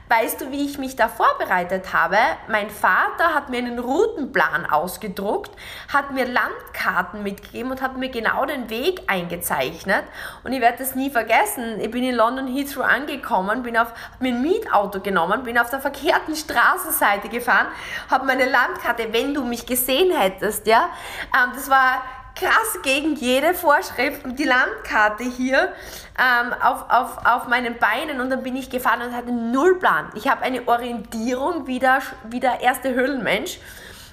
weißt 0.08 0.42
du, 0.42 0.50
wie 0.50 0.66
ich 0.66 0.76
mich 0.76 0.94
da 0.94 1.08
vorbereitet 1.08 1.94
habe? 1.94 2.18
Mein 2.48 2.68
Vater 2.68 3.34
hat 3.34 3.48
mir 3.48 3.58
einen 3.58 3.78
Routenplan 3.78 4.66
ausgedruckt, 4.66 5.50
hat 5.90 6.10
mir 6.10 6.26
Landkarten 6.26 7.22
mitgegeben 7.22 7.70
und 7.70 7.80
hat 7.80 7.96
mir 7.96 8.10
genau 8.10 8.44
den 8.44 8.68
Weg 8.68 9.00
eingezeichnet. 9.06 10.04
Und 10.44 10.52
ich 10.52 10.60
werde 10.60 10.78
das 10.78 10.94
nie 10.94 11.08
vergessen. 11.08 11.80
Ich 11.80 11.90
bin 11.90 12.04
in 12.04 12.14
London 12.14 12.46
Heathrow 12.46 12.84
angekommen, 12.84 13.62
bin 13.62 13.78
auf, 13.78 13.88
hab 13.88 14.20
mir 14.20 14.34
ein 14.34 14.42
Mietauto 14.42 15.00
genommen, 15.00 15.44
bin 15.44 15.58
auf 15.58 15.70
der 15.70 15.80
verkehrten 15.80 16.36
Straßenseite 16.36 17.30
gefahren, 17.30 17.68
habe 18.10 18.26
meine 18.26 18.44
Landkarte, 18.44 19.12
wenn 19.12 19.32
du 19.32 19.44
mich 19.44 19.64
gesehen 19.64 20.14
hättest, 20.14 20.66
ja, 20.66 20.90
ähm, 21.34 21.52
das 21.54 21.70
war 21.70 22.02
krass 22.34 22.78
gegen 22.82 23.14
jede 23.14 23.54
Vorschrift 23.54 24.24
und 24.24 24.38
die 24.38 24.44
Landkarte 24.44 25.24
hier 25.24 25.72
ähm, 26.18 26.52
auf, 26.54 26.90
auf, 26.90 27.26
auf 27.26 27.48
meinen 27.48 27.78
Beinen 27.78 28.20
und 28.20 28.30
dann 28.30 28.42
bin 28.42 28.56
ich 28.56 28.70
gefahren 28.70 29.02
und 29.02 29.16
hatte 29.16 29.32
null 29.32 29.78
Plan. 29.78 30.10
Ich 30.14 30.28
habe 30.28 30.42
eine 30.42 30.66
Orientierung 30.66 31.66
wie 31.66 31.78
der, 31.78 32.00
wie 32.24 32.40
der 32.40 32.60
erste 32.60 32.94
Höhlenmensch 32.94 33.58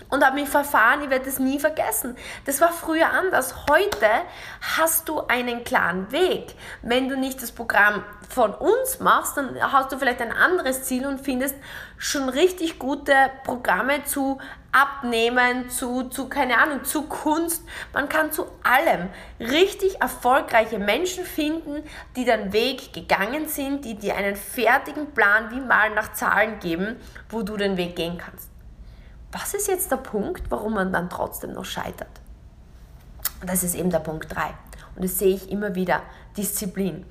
und 0.09 0.25
habe 0.25 0.35
mich 0.35 0.49
verfahren, 0.49 1.03
ich 1.03 1.09
werde 1.09 1.25
das 1.25 1.39
nie 1.39 1.59
vergessen. 1.59 2.17
Das 2.45 2.61
war 2.61 2.71
früher 2.71 3.11
anders. 3.11 3.55
Heute 3.69 4.09
hast 4.75 5.07
du 5.07 5.21
einen 5.27 5.63
klaren 5.63 6.11
Weg. 6.11 6.55
Wenn 6.81 7.09
du 7.09 7.17
nicht 7.17 7.41
das 7.41 7.51
Programm 7.51 8.03
von 8.27 8.53
uns 8.53 8.99
machst, 8.99 9.37
dann 9.37 9.55
hast 9.71 9.91
du 9.91 9.97
vielleicht 9.97 10.21
ein 10.21 10.31
anderes 10.31 10.83
Ziel 10.83 11.05
und 11.05 11.21
findest 11.21 11.55
schon 11.97 12.29
richtig 12.29 12.79
gute 12.79 13.13
Programme 13.43 14.03
zu 14.05 14.39
Abnehmen, 14.71 15.69
zu, 15.69 16.03
zu, 16.09 16.29
keine 16.29 16.57
Ahnung, 16.57 16.83
zu 16.83 17.03
Kunst. 17.03 17.63
Man 17.93 18.07
kann 18.09 18.31
zu 18.31 18.45
allem 18.63 19.09
richtig 19.39 20.01
erfolgreiche 20.01 20.79
Menschen 20.79 21.25
finden, 21.25 21.83
die 22.15 22.25
den 22.25 22.53
Weg 22.53 22.93
gegangen 22.93 23.47
sind, 23.47 23.85
die 23.85 23.95
dir 23.95 24.15
einen 24.15 24.35
fertigen 24.35 25.11
Plan 25.13 25.51
wie 25.51 25.61
mal 25.61 25.89
nach 25.91 26.13
Zahlen 26.13 26.59
geben, 26.59 26.97
wo 27.29 27.41
du 27.41 27.57
den 27.57 27.77
Weg 27.77 27.95
gehen 27.95 28.17
kannst 28.17 28.49
was 29.31 29.53
ist 29.53 29.67
jetzt 29.67 29.91
der 29.91 29.97
Punkt, 29.97 30.49
warum 30.49 30.73
man 30.73 30.91
dann 30.91 31.09
trotzdem 31.09 31.53
noch 31.53 31.65
scheitert? 31.65 32.07
das 33.41 33.63
ist 33.63 33.73
eben 33.73 33.89
der 33.89 33.99
Punkt 33.99 34.35
3. 34.35 34.47
Und 34.95 35.03
das 35.05 35.17
sehe 35.17 35.33
ich 35.33 35.49
immer 35.49 35.73
wieder, 35.73 36.01
Disziplin. 36.35 37.05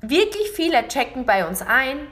Wirklich 0.00 0.52
viele 0.52 0.86
checken 0.86 1.26
bei 1.26 1.44
uns 1.44 1.60
ein, 1.60 2.06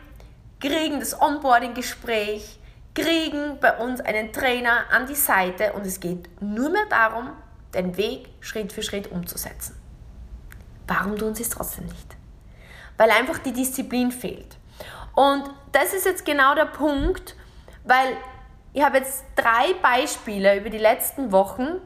kriegen 0.58 0.98
das 0.98 1.20
Onboarding-Gespräch, 1.20 2.58
kriegen 2.94 3.58
bei 3.60 3.76
uns 3.78 4.00
einen 4.00 4.32
Trainer 4.32 4.84
an 4.90 5.06
die 5.06 5.14
Seite 5.14 5.72
und 5.72 5.86
es 5.86 6.00
geht 6.00 6.28
nur 6.42 6.70
mehr 6.70 6.86
darum, 6.90 7.30
den 7.74 7.96
Weg 7.96 8.28
Schritt 8.40 8.72
für 8.72 8.82
Schritt 8.82 9.10
umzusetzen. 9.10 9.76
Warum 10.86 11.16
tun 11.16 11.34
sie 11.34 11.42
es 11.42 11.50
trotzdem 11.50 11.86
nicht? 11.86 12.16
Weil 12.98 13.10
einfach 13.10 13.38
die 13.38 13.52
Disziplin 13.52 14.12
fehlt. 14.12 14.56
Und 15.14 15.44
das 15.72 15.94
ist 15.94 16.04
jetzt 16.04 16.24
genau 16.24 16.54
der 16.54 16.66
Punkt, 16.66 17.36
weil 17.84 18.16
ich 18.72 18.82
habe 18.82 18.98
jetzt 18.98 19.24
drei 19.36 19.74
Beispiele 19.82 20.58
über 20.58 20.70
die 20.70 20.78
letzten 20.78 21.32
Wochen 21.32 21.80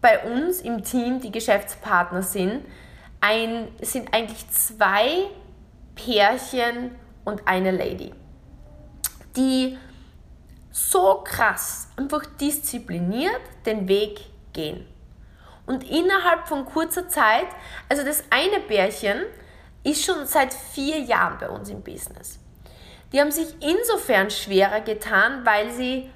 bei 0.00 0.22
uns 0.24 0.60
im 0.60 0.84
Team, 0.84 1.20
die 1.20 1.32
Geschäftspartner 1.32 2.22
sind. 2.22 2.64
Ein, 3.20 3.68
sind 3.80 4.12
eigentlich 4.12 4.48
zwei 4.50 5.30
Pärchen 5.94 6.94
und 7.24 7.46
eine 7.48 7.70
Lady, 7.70 8.12
die 9.36 9.78
so 10.74 11.22
krass, 11.22 11.86
einfach 11.96 12.26
diszipliniert 12.40 13.40
den 13.64 13.86
Weg 13.86 14.26
gehen. 14.52 14.84
Und 15.66 15.88
innerhalb 15.88 16.48
von 16.48 16.64
kurzer 16.64 17.08
Zeit, 17.08 17.46
also 17.88 18.04
das 18.04 18.24
eine 18.30 18.58
Pärchen 18.58 19.22
ist 19.84 20.04
schon 20.04 20.26
seit 20.26 20.52
vier 20.52 20.98
Jahren 20.98 21.38
bei 21.38 21.48
uns 21.48 21.68
im 21.68 21.80
Business. 21.82 22.40
Die 23.12 23.20
haben 23.20 23.30
sich 23.30 23.54
insofern 23.62 24.30
schwerer 24.30 24.80
getan, 24.80 25.46
weil 25.46 25.70
sie 25.70 26.10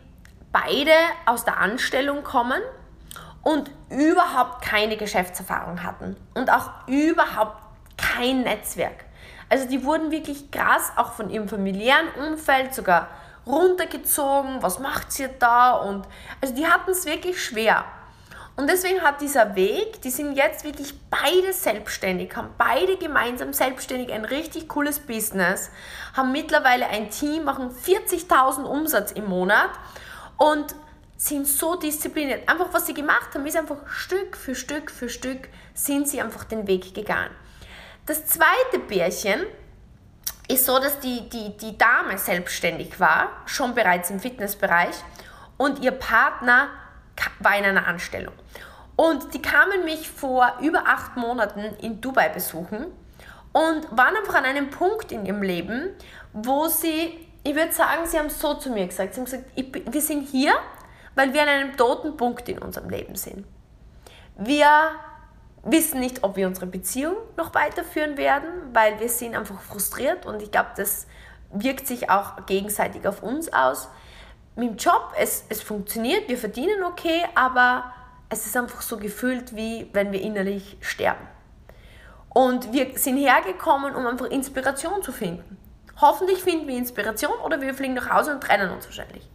beide 0.51 0.93
aus 1.25 1.45
der 1.45 1.59
Anstellung 1.59 2.25
kommen 2.25 2.61
und 3.45 3.71
überhaupt 3.91 4.65
keine 4.65 4.97
Geschäftserfahrung 4.97 5.85
hatten 5.85 6.17
und 6.35 6.51
auch 6.51 6.89
überhaupt 6.89 7.63
kein 7.97 8.41
Netzwerk. 8.41 9.05
Also 9.49 9.69
die 9.69 9.85
wurden 9.85 10.11
wirklich 10.11 10.51
krass 10.51 10.91
auch 10.97 11.13
von 11.13 11.31
ihrem 11.31 11.49
familiären 11.49 12.09
Umfeld 12.27 12.75
sogar 12.75 13.09
runtergezogen. 13.49 14.63
Was 14.63 14.79
macht 14.79 15.19
ihr 15.19 15.29
da? 15.29 15.73
Und 15.73 16.07
also 16.41 16.55
die 16.55 16.67
hatten 16.67 16.91
es 16.91 17.07
wirklich 17.07 17.43
schwer. 17.43 17.85
Und 18.57 18.69
deswegen 18.69 19.03
hat 19.03 19.21
dieser 19.21 19.55
Weg, 19.55 20.03
die 20.03 20.11
sind 20.11 20.37
jetzt 20.37 20.65
wirklich 20.65 20.93
beide 21.11 21.53
selbstständig, 21.53 22.35
haben 22.35 22.51
beide 22.59 22.97
gemeinsam 22.97 23.53
selbstständig 23.53 24.13
ein 24.13 24.25
richtig 24.25 24.69
cooles 24.69 24.99
Business, 24.99 25.71
haben 26.13 26.33
mittlerweile 26.33 26.89
ein 26.89 27.09
Team, 27.09 27.45
machen 27.45 27.71
40.000 27.71 28.65
Umsatz 28.65 29.13
im 29.13 29.27
Monat 29.27 29.71
und 30.39 30.75
sind 31.17 31.47
so 31.47 31.77
diszipliniert. 31.77 32.49
Einfach 32.49 32.73
was 32.73 32.87
sie 32.87 32.95
gemacht 32.95 33.33
haben, 33.35 33.47
ist 33.47 33.57
einfach 33.57 33.87
Stück 33.89 34.37
für 34.37 34.57
Stück 34.57 34.91
für 34.91 35.09
Stück 35.09 35.49
sind 35.75 36.09
sie 36.09 36.21
einfach 36.21 36.43
den 36.43 36.67
Weg 36.67 36.95
gegangen. 36.95 37.31
Das 38.07 38.27
zweite 38.27 38.81
Pärchen 38.89 39.47
ist 40.49 40.65
so, 40.65 40.79
dass 40.79 40.99
die, 41.01 41.29
die, 41.29 41.57
die 41.57 41.77
Dame 41.77 42.17
selbstständig 42.17 42.99
war, 42.99 43.29
schon 43.45 43.75
bereits 43.75 44.11
im 44.11 44.19
Fitnessbereich 44.19 44.95
und 45.59 45.81
ihr 45.81 45.93
Partner 45.93 46.69
war 47.41 47.57
in 47.57 47.65
einer 47.65 47.87
Anstellung. 47.87 48.35
Und 48.97 49.35
die 49.35 49.43
kamen 49.43 49.85
mich 49.85 50.09
vor 50.11 50.55
über 50.61 50.85
acht 50.87 51.17
Monaten 51.17 51.61
in 51.81 52.01
Dubai 52.01 52.31
besuchen 52.31 52.87
und 53.53 53.97
waren 53.97 54.17
einfach 54.17 54.35
an 54.35 54.45
einem 54.45 54.71
Punkt 54.71 55.13
in 55.13 55.27
ihrem 55.27 55.43
Leben, 55.43 55.91
wo 56.33 56.67
sie, 56.67 57.27
ich 57.45 57.55
würde 57.55 57.73
sagen, 57.73 58.07
sie 58.07 58.19
haben 58.19 58.31
so 58.31 58.55
zu 58.55 58.71
mir 58.71 58.87
gesagt, 58.87 59.15
sie 59.15 59.21
haben 59.21 59.27
gesagt, 59.27 59.45
ich, 59.55 59.67
wir 59.73 60.01
sind 60.01 60.29
hier, 60.29 60.55
weil 61.15 61.33
wir 61.33 61.43
an 61.43 61.49
einem 61.49 61.77
toten 61.77 62.17
Punkt 62.17 62.49
in 62.49 62.59
unserem 62.59 62.89
Leben 62.89 63.15
sind. 63.15 63.45
Wir 64.37 64.69
wissen 65.63 66.01
nicht, 66.01 66.23
ob 66.23 66.37
wir 66.37 66.47
unsere 66.47 66.67
Beziehung 66.67 67.17
noch 67.37 67.55
weiterführen 67.55 68.17
werden, 68.17 68.49
weil 68.73 69.01
wir 69.01 69.09
sind 69.09 69.35
einfach 69.35 69.61
frustriert 69.61 70.27
und 70.27 70.43
ich 70.43 70.51
glaube, 70.51 70.71
das 70.77 71.07
wirkt 71.53 71.87
sich 71.87 72.11
auch 72.11 72.47
gegenseitig 72.47 73.07
auf 73.07 73.23
uns 73.23 73.53
aus. 73.53 73.89
Mit 74.57 74.71
dem 74.71 74.77
Job, 74.77 75.13
es, 75.19 75.45
es 75.49 75.63
funktioniert, 75.63 76.29
wir 76.29 76.39
verdienen 76.39 76.83
okay, 76.85 77.23
aber 77.35 77.93
es 78.29 78.47
ist 78.47 78.57
einfach 78.57 78.83
so 78.83 78.99
gefühlt, 78.99 79.55
wie 79.55 79.89
wenn 79.93 80.13
wir 80.13 80.21
innerlich 80.21 80.77
sterben. 80.81 81.27
Und 82.31 82.73
wir 82.73 82.99
sind 82.99 83.17
hergekommen, 83.17 83.95
um 83.95 84.07
einfach 84.07 84.27
Inspiration 84.27 85.03
zu 85.03 85.13
finden. 85.13 85.57
Hoffentlich 86.01 86.43
finden 86.43 86.69
wir 86.69 86.77
Inspiration 86.77 87.33
oder 87.45 87.61
wir 87.61 87.75
fliegen 87.75 87.95
nach 87.95 88.11
Hause 88.11 88.33
und 88.33 88.43
trennen 88.43 88.71
uns 88.71 88.85
wahrscheinlich. 88.87 89.29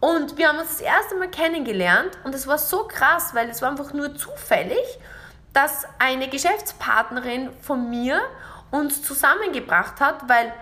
Und 0.00 0.36
wir 0.38 0.48
haben 0.48 0.58
uns 0.58 0.70
das 0.70 0.80
erste 0.80 1.16
Mal 1.16 1.28
kennengelernt 1.28 2.18
und 2.24 2.34
es 2.34 2.46
war 2.46 2.58
so 2.58 2.84
krass, 2.84 3.34
weil 3.34 3.48
es 3.50 3.62
war 3.62 3.70
einfach 3.70 3.92
nur 3.92 4.14
zufällig, 4.14 4.98
dass 5.58 5.88
eine 5.98 6.28
Geschäftspartnerin 6.28 7.50
von 7.60 7.90
mir 7.90 8.20
uns 8.70 9.02
zusammengebracht 9.02 10.00
hat, 10.00 10.28
weil 10.28 10.52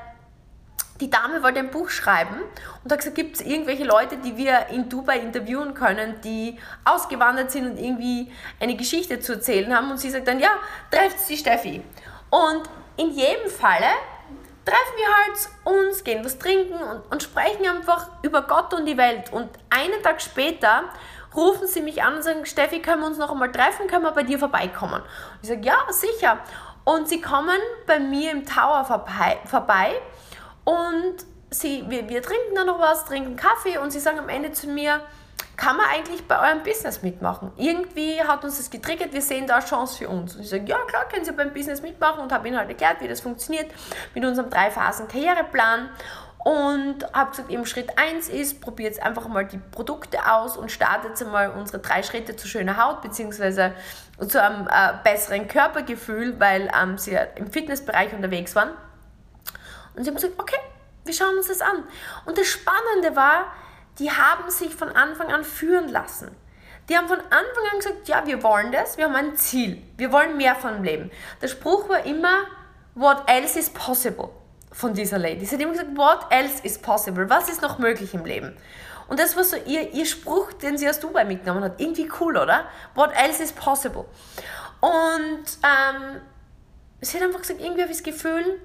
die 1.00 1.10
Dame 1.10 1.42
wollte 1.42 1.58
ein 1.58 1.70
Buch 1.70 1.90
schreiben 1.90 2.36
und 2.82 2.90
hat 2.90 3.00
gesagt, 3.00 3.14
gibt 3.14 3.36
es 3.36 3.42
irgendwelche 3.42 3.84
Leute, 3.84 4.16
die 4.16 4.38
wir 4.38 4.68
in 4.68 4.88
Dubai 4.88 5.18
interviewen 5.18 5.74
können, 5.74 6.18
die 6.22 6.58
ausgewandert 6.86 7.50
sind 7.50 7.66
und 7.72 7.78
irgendwie 7.78 8.32
eine 8.58 8.74
Geschichte 8.74 9.20
zu 9.20 9.34
erzählen 9.34 9.76
haben. 9.76 9.90
Und 9.90 9.98
sie 9.98 10.08
sagt 10.08 10.28
dann, 10.28 10.40
ja, 10.40 10.48
trefft 10.90 11.28
die 11.28 11.36
Steffi. 11.36 11.82
Und 12.30 12.62
in 12.97 13.10
jedem 13.10 13.50
Falle 13.50 13.92
treffen 14.64 14.97
wir 14.97 15.14
halt 15.14 15.88
uns, 15.88 16.04
gehen 16.04 16.25
was 16.25 16.38
trinken 16.38 16.73
und, 16.73 17.12
und 17.12 17.23
sprechen 17.23 17.68
einfach 17.68 18.08
über 18.23 18.40
Gott 18.40 18.73
und 18.73 18.86
die 18.86 18.97
Welt. 18.97 19.30
Und 19.30 19.50
einen 19.68 20.02
Tag 20.02 20.23
später 20.23 20.84
rufen 21.36 21.66
sie 21.66 21.82
mich 21.82 22.02
an 22.02 22.16
und 22.16 22.22
sagen, 22.22 22.46
Steffi, 22.46 22.80
können 22.80 23.02
wir 23.02 23.06
uns 23.06 23.18
noch 23.18 23.30
einmal 23.30 23.52
treffen, 23.52 23.86
können 23.86 24.04
wir 24.04 24.12
bei 24.12 24.22
dir 24.22 24.38
vorbeikommen? 24.38 25.02
Ich 25.42 25.49
sage, 25.49 25.62
ja, 25.62 25.76
sicher. 25.90 26.38
Und 26.84 27.08
sie 27.08 27.20
kommen 27.20 27.58
bei 27.86 27.99
mir 27.99 28.30
im 28.30 28.46
Tower 28.46 28.84
vorbei, 28.84 29.38
vorbei 29.44 30.00
und 30.64 31.16
sie, 31.50 31.84
wir, 31.88 32.08
wir 32.08 32.22
trinken 32.22 32.54
dann 32.54 32.66
noch 32.66 32.78
was, 32.78 33.04
trinken 33.04 33.36
Kaffee 33.36 33.78
und 33.78 33.90
sie 33.90 34.00
sagen 34.00 34.18
am 34.18 34.28
Ende 34.28 34.52
zu 34.52 34.68
mir, 34.68 35.00
kann 35.56 35.76
man 35.76 35.86
eigentlich 35.86 36.28
bei 36.28 36.38
eurem 36.38 36.62
Business 36.62 37.02
mitmachen? 37.02 37.50
Irgendwie 37.56 38.22
hat 38.22 38.44
uns 38.44 38.58
das 38.58 38.70
getriggert, 38.70 39.12
wir 39.12 39.22
sehen 39.22 39.46
da 39.46 39.56
eine 39.56 39.64
Chance 39.64 39.99
für 39.99 40.08
uns. 40.08 40.36
Und 40.36 40.42
ich 40.42 40.50
sage, 40.50 40.64
ja 40.66 40.76
klar, 40.86 41.08
können 41.08 41.25
Sie 41.25 41.32
beim 41.32 41.52
Business 41.52 41.80
mitmachen 41.80 42.22
und 42.22 42.32
habe 42.32 42.46
ihnen 42.46 42.58
halt 42.58 42.68
erklärt, 42.68 43.00
wie 43.00 43.08
das 43.08 43.20
funktioniert 43.20 43.70
mit 44.14 44.25
unserem 44.25 44.50
Drei-Phasen-Karriereplan 44.50 45.88
und 46.47 47.13
habe 47.13 47.30
gesagt, 47.30 47.50
eben 47.50 47.67
Schritt 47.67 47.99
1 47.99 48.28
ist, 48.28 48.61
probiert 48.61 49.02
einfach 49.02 49.26
mal 49.26 49.45
die 49.45 49.59
Produkte 49.59 50.32
aus 50.32 50.56
und 50.56 50.71
startet 50.71 51.19
jetzt 51.19 51.28
mal 51.28 51.50
unsere 51.50 51.80
drei 51.80 52.04
Schritte 52.04 52.37
zu 52.37 52.47
schöner 52.47 52.76
Haut 52.76 53.02
bzw. 53.02 53.73
zu 54.28 54.41
einem 54.41 54.69
äh, 54.69 54.93
besseren 55.02 55.49
Körpergefühl, 55.49 56.39
weil 56.39 56.71
ähm, 56.80 56.99
sie 56.99 57.19
im 57.35 57.50
Fitnessbereich 57.50 58.13
unterwegs 58.13 58.54
waren. 58.54 58.71
Und 59.97 60.04
sie 60.04 60.09
haben 60.09 60.15
gesagt, 60.15 60.35
okay, 60.39 60.61
wir 61.04 61.15
schauen 61.15 61.37
uns 61.37 61.49
das 61.49 61.61
an. 61.61 61.82
Und 62.26 62.39
das 62.39 62.47
Spannende 62.47 63.17
war, 63.17 63.47
die 63.99 64.13
haben 64.13 64.49
sich 64.49 64.73
von 64.73 64.91
Anfang 64.91 65.32
an 65.32 65.43
führen 65.43 65.89
lassen. 65.89 66.30
Die 66.89 66.97
haben 66.97 67.09
von 67.09 67.19
Anfang 67.19 67.65
an 67.73 67.78
gesagt, 67.78 68.06
ja, 68.06 68.25
wir 68.25 68.45
wollen 68.45 68.71
das, 68.71 68.97
wir 68.97 69.06
haben 69.06 69.17
ein 69.17 69.35
Ziel, 69.35 69.82
wir 69.97 70.13
wollen 70.13 70.37
mehr 70.37 70.54
von 70.54 70.75
dem 70.75 70.85
Leben. 70.85 71.11
Der 71.43 71.49
Spruch 71.49 71.89
war 71.89 72.04
immer, 72.04 72.45
what 72.95 73.25
else 73.26 73.59
is 73.59 73.69
possible 73.69 74.30
von 74.76 74.93
dieser 74.93 75.19
Lady. 75.19 75.47
Sie 75.47 75.54
hat 75.54 75.62
immer 75.62 75.73
gesagt, 75.73 75.97
what 75.97 76.26
else 76.28 76.62
is 76.62 76.76
possible? 76.76 77.28
Was 77.30 77.49
ist 77.49 77.62
noch 77.62 77.78
möglich 77.78 78.12
im 78.12 78.26
Leben? 78.26 78.54
Und 79.08 79.19
das 79.19 79.34
war 79.34 79.43
so 79.43 79.56
ihr, 79.56 79.95
ihr 79.95 80.04
Spruch, 80.04 80.52
den 80.52 80.76
sie 80.76 80.86
aus 80.86 81.00
Dubai 81.00 81.25
mitgenommen 81.25 81.65
hat. 81.65 81.80
Irgendwie 81.80 82.10
cool, 82.21 82.36
oder? 82.36 82.67
What 82.95 83.10
else 83.17 83.43
is 83.43 83.52
possible? 83.52 84.04
Und 84.80 85.45
ähm, 85.62 86.21
sie 87.00 87.17
hat 87.17 87.25
einfach 87.25 87.41
gesagt, 87.41 87.60
irgendwie 87.60 87.82
habe 87.82 87.91
ich 87.91 88.02
das 88.02 88.04
Gefühl, 88.04 88.60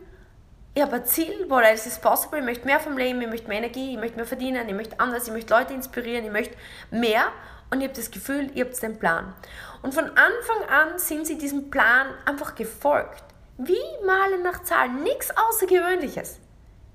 ich 0.73 0.81
habe 0.81 0.97
ein 0.97 1.05
Ziel, 1.05 1.45
what 1.47 1.63
else 1.63 1.87
is 1.87 1.97
possible? 1.97 2.39
Ich 2.39 2.45
möchte 2.45 2.65
mehr 2.65 2.81
vom 2.81 2.97
Leben, 2.97 3.21
ich 3.21 3.29
möchte 3.29 3.47
mehr 3.47 3.59
Energie, 3.59 3.93
ich 3.93 3.99
möchte 3.99 4.17
mehr 4.17 4.25
verdienen, 4.25 4.67
ich 4.67 4.75
möchte 4.75 4.99
anders, 4.99 5.27
ich 5.27 5.33
möchte 5.33 5.53
Leute 5.53 5.73
inspirieren, 5.73 6.25
ich 6.25 6.31
möchte 6.31 6.57
mehr. 6.89 7.27
Und 7.69 7.79
ich 7.79 7.87
habe 7.87 7.95
das 7.95 8.11
Gefühl, 8.11 8.51
ihr 8.53 8.65
habt 8.65 8.81
den 8.83 8.99
Plan. 8.99 9.33
Und 9.81 9.93
von 9.93 10.03
Anfang 10.03 10.69
an 10.69 10.99
sind 10.99 11.25
sie 11.25 11.37
diesem 11.37 11.71
Plan 11.71 12.07
einfach 12.25 12.55
gefolgt. 12.55 13.23
Wie 13.63 14.05
malen 14.05 14.41
nach 14.41 14.63
Zahlen. 14.63 15.03
Nichts 15.03 15.29
Außergewöhnliches. 15.37 16.39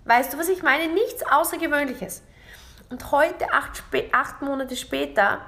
Weißt 0.04 0.32
du, 0.32 0.38
was 0.38 0.48
ich 0.48 0.64
meine? 0.64 0.92
Nichts 0.92 1.22
Außergewöhnliches. 1.24 2.22
Und 2.90 3.12
heute, 3.12 3.52
acht, 3.52 3.84
acht 4.10 4.42
Monate 4.42 4.74
später, 4.74 5.42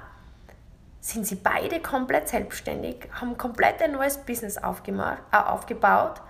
sind 1.01 1.27
sie 1.27 1.35
beide 1.35 1.81
komplett 1.81 2.29
selbstständig, 2.29 3.09
haben 3.19 3.37
komplett 3.37 3.81
ein 3.81 3.91
neues 3.91 4.17
Business 4.19 4.57
aufgemacht, 4.57 5.21
äh, 5.31 5.37
aufgebaut, 5.37 6.21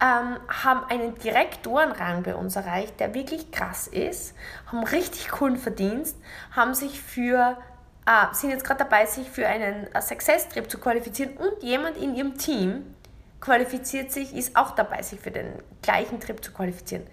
ähm, 0.00 0.38
haben 0.48 0.84
einen 0.88 1.14
Direktorenrang 1.16 2.22
bei 2.22 2.34
uns 2.34 2.56
erreicht, 2.56 2.98
der 2.98 3.12
wirklich 3.12 3.50
krass 3.50 3.86
ist, 3.88 4.34
haben 4.66 4.84
richtig 4.84 5.30
coolen 5.30 5.56
Verdienst, 5.56 6.16
haben 6.52 6.74
sich 6.74 7.02
für, 7.02 7.58
äh, 8.06 8.34
sind 8.34 8.50
jetzt 8.50 8.64
gerade 8.64 8.84
dabei, 8.84 9.04
sich 9.04 9.28
für 9.28 9.46
einen 9.46 9.88
Success-Trip 10.00 10.70
zu 10.70 10.78
qualifizieren 10.78 11.36
und 11.36 11.62
jemand 11.62 11.98
in 11.98 12.14
ihrem 12.14 12.38
Team, 12.38 12.94
qualifiziert 13.40 14.12
sich, 14.12 14.34
ist 14.34 14.56
auch 14.56 14.72
dabei, 14.72 15.02
sich 15.02 15.20
für 15.20 15.30
den 15.30 15.62
gleichen 15.82 16.20
Trip 16.20 16.44
zu 16.44 16.52
qualifizieren. 16.52 17.06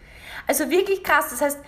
Also 0.45 0.69
wirklich 0.69 1.03
krass. 1.03 1.29
Das 1.29 1.41
heißt, 1.41 1.59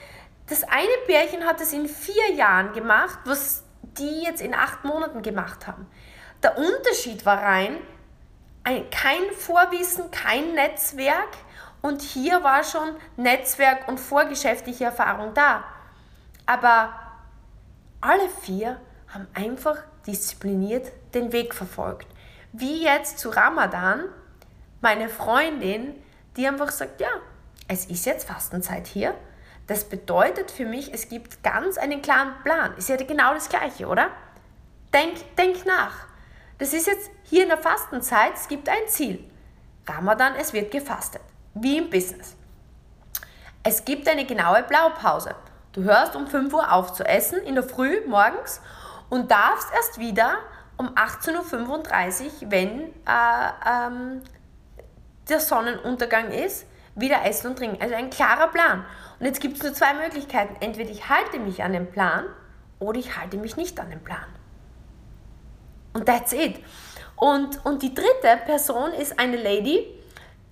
das 0.47 0.63
eine 0.63 0.87
Pärchen 1.05 1.45
hat 1.45 1.61
es 1.61 1.73
in 1.73 1.87
vier 1.87 2.33
Jahren 2.33 2.73
gemacht, 2.73 3.19
was 3.25 3.63
die 3.81 4.23
jetzt 4.23 4.41
in 4.41 4.53
acht 4.53 4.83
Monaten 4.83 5.21
gemacht 5.21 5.67
haben. 5.67 5.87
Der 6.43 6.57
Unterschied 6.57 7.25
war 7.25 7.41
rein, 7.41 7.77
kein 8.91 9.31
Vorwissen, 9.37 10.11
kein 10.11 10.53
Netzwerk 10.53 11.29
und 11.81 12.01
hier 12.01 12.43
war 12.43 12.63
schon 12.63 12.95
Netzwerk 13.17 13.87
und 13.87 13.99
vorgeschäftliche 13.99 14.85
Erfahrung 14.85 15.33
da. 15.33 15.63
Aber 16.45 16.93
alle 18.01 18.29
vier 18.41 18.79
haben 19.07 19.27
einfach 19.33 19.77
diszipliniert 20.05 20.91
den 21.13 21.31
Weg 21.31 21.55
verfolgt. 21.55 22.07
Wie 22.51 22.83
jetzt 22.83 23.19
zu 23.19 23.29
Ramadan, 23.29 24.05
meine 24.81 25.09
Freundin, 25.09 25.95
die 26.37 26.47
einfach 26.47 26.71
sagt, 26.71 27.01
ja, 27.01 27.09
es 27.67 27.85
ist 27.85 28.05
jetzt 28.05 28.27
Fastenzeit 28.27 28.87
hier. 28.87 29.13
Das 29.67 29.83
bedeutet 29.83 30.49
für 30.49 30.65
mich, 30.65 30.93
es 30.93 31.09
gibt 31.09 31.43
ganz 31.43 31.77
einen 31.77 32.01
klaren 32.01 32.33
Plan. 32.43 32.75
Ist 32.77 32.89
ja 32.89 32.95
genau 32.95 33.33
das 33.33 33.49
Gleiche, 33.49 33.87
oder? 33.87 34.09
Denk, 34.93 35.35
denk 35.35 35.65
nach. 35.65 36.07
Das 36.57 36.73
ist 36.73 36.87
jetzt 36.87 37.11
hier 37.23 37.43
in 37.43 37.49
der 37.49 37.57
Fastenzeit, 37.57 38.33
es 38.35 38.47
gibt 38.47 38.67
ein 38.67 38.87
Ziel. 38.87 39.23
Ramadan, 39.87 40.33
es 40.35 40.53
wird 40.53 40.71
gefastet. 40.71 41.21
Wie 41.53 41.77
im 41.77 41.89
Business. 41.89 42.35
Es 43.63 43.85
gibt 43.85 44.07
eine 44.07 44.25
genaue 44.25 44.63
Blaupause. 44.63 45.35
Du 45.73 45.83
hörst 45.83 46.15
um 46.15 46.27
5 46.27 46.53
Uhr 46.53 46.71
auf 46.71 46.93
zu 46.93 47.03
essen, 47.03 47.39
in 47.39 47.55
der 47.55 47.63
Früh, 47.63 48.01
morgens, 48.07 48.61
und 49.09 49.29
darfst 49.29 49.67
erst 49.73 49.99
wieder 49.99 50.37
um 50.77 50.89
18.35 50.95 52.25
Uhr, 52.25 52.51
wenn 52.51 52.81
äh, 52.81 53.49
ähm, 53.67 54.21
der 55.29 55.39
Sonnenuntergang 55.39 56.31
ist, 56.31 56.65
wieder 56.95 57.25
essen 57.25 57.47
und 57.47 57.57
trinken. 57.57 57.81
Also 57.81 57.95
ein 57.95 58.09
klarer 58.09 58.47
Plan. 58.47 58.85
Und 59.19 59.25
jetzt 59.25 59.41
gibt 59.41 59.57
es 59.57 59.63
nur 59.63 59.73
zwei 59.73 59.93
Möglichkeiten. 59.93 60.55
Entweder 60.59 60.89
ich 60.89 61.09
halte 61.09 61.39
mich 61.39 61.63
an 61.63 61.73
den 61.73 61.89
Plan 61.91 62.25
oder 62.79 62.99
ich 62.99 63.17
halte 63.17 63.37
mich 63.37 63.57
nicht 63.57 63.79
an 63.79 63.89
den 63.89 64.03
Plan. 64.03 64.25
Und 65.93 66.05
that's 66.05 66.33
it. 66.33 66.63
Und, 67.15 67.65
und 67.65 67.81
die 67.83 67.93
dritte 67.93 68.37
Person 68.45 68.93
ist 68.93 69.19
eine 69.19 69.37
Lady, 69.37 69.85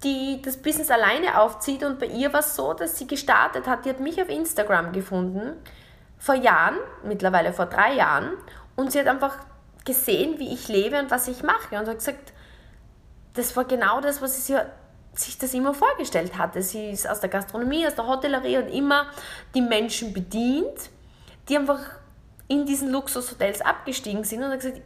die 0.03 0.41
das 0.43 0.57
Business 0.57 0.91
alleine 0.91 1.39
aufzieht. 1.39 1.83
Und 1.83 1.99
bei 1.99 2.07
ihr 2.07 2.31
war 2.33 2.41
es 2.41 2.55
so, 2.55 2.73
dass 2.73 2.97
sie 2.97 3.07
gestartet 3.07 3.67
hat. 3.67 3.85
Die 3.85 3.89
hat 3.89 3.99
mich 3.99 4.21
auf 4.21 4.29
Instagram 4.29 4.91
gefunden, 4.91 5.53
vor 6.17 6.35
Jahren, 6.35 6.77
mittlerweile 7.03 7.53
vor 7.53 7.67
drei 7.67 7.93
Jahren. 7.93 8.31
Und 8.75 8.91
sie 8.91 8.99
hat 8.99 9.07
einfach 9.07 9.37
gesehen, 9.85 10.39
wie 10.39 10.53
ich 10.53 10.67
lebe 10.67 10.99
und 10.99 11.09
was 11.09 11.27
ich 11.27 11.43
mache. 11.43 11.79
Und 11.79 11.87
hat 11.87 11.99
gesagt, 11.99 12.33
das 13.37 13.55
war 13.55 13.65
genau 13.65 14.01
das, 14.01 14.21
was 14.21 14.45
sie 14.45 14.57
sich 15.13 15.37
das 15.37 15.53
immer 15.53 15.73
vorgestellt 15.73 16.37
hatte. 16.37 16.61
Sie 16.61 16.89
ist 16.89 17.09
aus 17.09 17.19
der 17.19 17.29
Gastronomie, 17.29 17.85
aus 17.87 17.95
der 17.95 18.07
Hotellerie 18.07 18.57
und 18.57 18.69
immer 18.69 19.07
die 19.55 19.61
Menschen 19.61 20.13
bedient, 20.13 20.89
die 21.49 21.57
einfach 21.57 21.79
in 22.47 22.65
diesen 22.65 22.91
Luxushotels 22.91 23.61
abgestiegen 23.61 24.23
sind 24.23 24.43
und 24.43 24.51
hat 24.51 24.59
gesagt, 24.59 24.81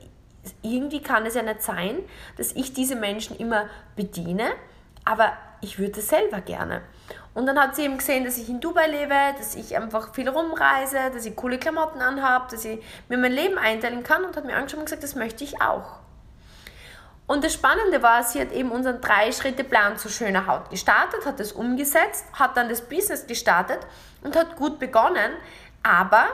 irgendwie 0.64 1.02
kann 1.02 1.26
es 1.26 1.36
ja 1.36 1.44
nicht 1.44 1.62
sein, 1.62 2.00
dass 2.38 2.54
ich 2.54 2.74
diese 2.74 2.96
Menschen 2.96 3.38
immer 3.38 3.66
bediene, 3.96 4.52
aber 5.06 5.34
ich 5.62 5.78
würde 5.78 6.02
selber 6.02 6.42
gerne. 6.42 6.82
Und 7.34 7.46
dann 7.46 7.60
hat 7.60 7.76
sie 7.76 7.84
eben 7.84 7.98
gesehen, 7.98 8.26
dass 8.26 8.38
ich 8.38 8.50
in 8.50 8.60
Dubai 8.60 8.88
lebe, 8.88 9.16
dass 9.38 9.56
ich 9.56 9.78
einfach 9.78 10.14
viel 10.14 10.28
rumreise, 10.28 11.12
dass 11.14 11.26
ich 11.26 11.36
coole 11.36 11.60
Klamotten 11.60 12.02
anhabe, 12.02 12.48
dass 12.52 12.66
ich 12.66 12.80
mir 13.08 13.18
mein 13.18 13.32
Leben 13.32 13.58
einteilen 13.58 14.04
kann 14.04 14.26
und 14.26 14.36
hat 14.36 14.46
mir 14.46 14.56
angeschaut 14.56 14.80
und 14.80 14.86
gesagt, 14.86 15.04
das 15.04 15.16
möchte 15.16 15.44
ich 15.44 15.62
auch. 15.62 16.01
Und 17.32 17.46
das 17.46 17.54
Spannende 17.54 18.04
war, 18.04 18.24
sie 18.24 18.42
hat 18.42 18.52
eben 18.52 18.72
unseren 18.72 19.00
Drei-Schritte-Plan 19.00 19.98
zu 19.98 20.10
schöner 20.10 20.48
Haut 20.48 20.70
gestartet, 20.70 21.26
hat 21.26 21.40
das 21.40 21.54
umgesetzt, 21.54 22.26
hat 22.34 22.58
dann 22.58 22.68
das 22.68 22.82
Business 22.82 23.26
gestartet 23.26 23.80
und 24.22 24.36
hat 24.36 24.58
gut 24.58 24.80
begonnen, 24.80 25.32
aber 25.82 26.26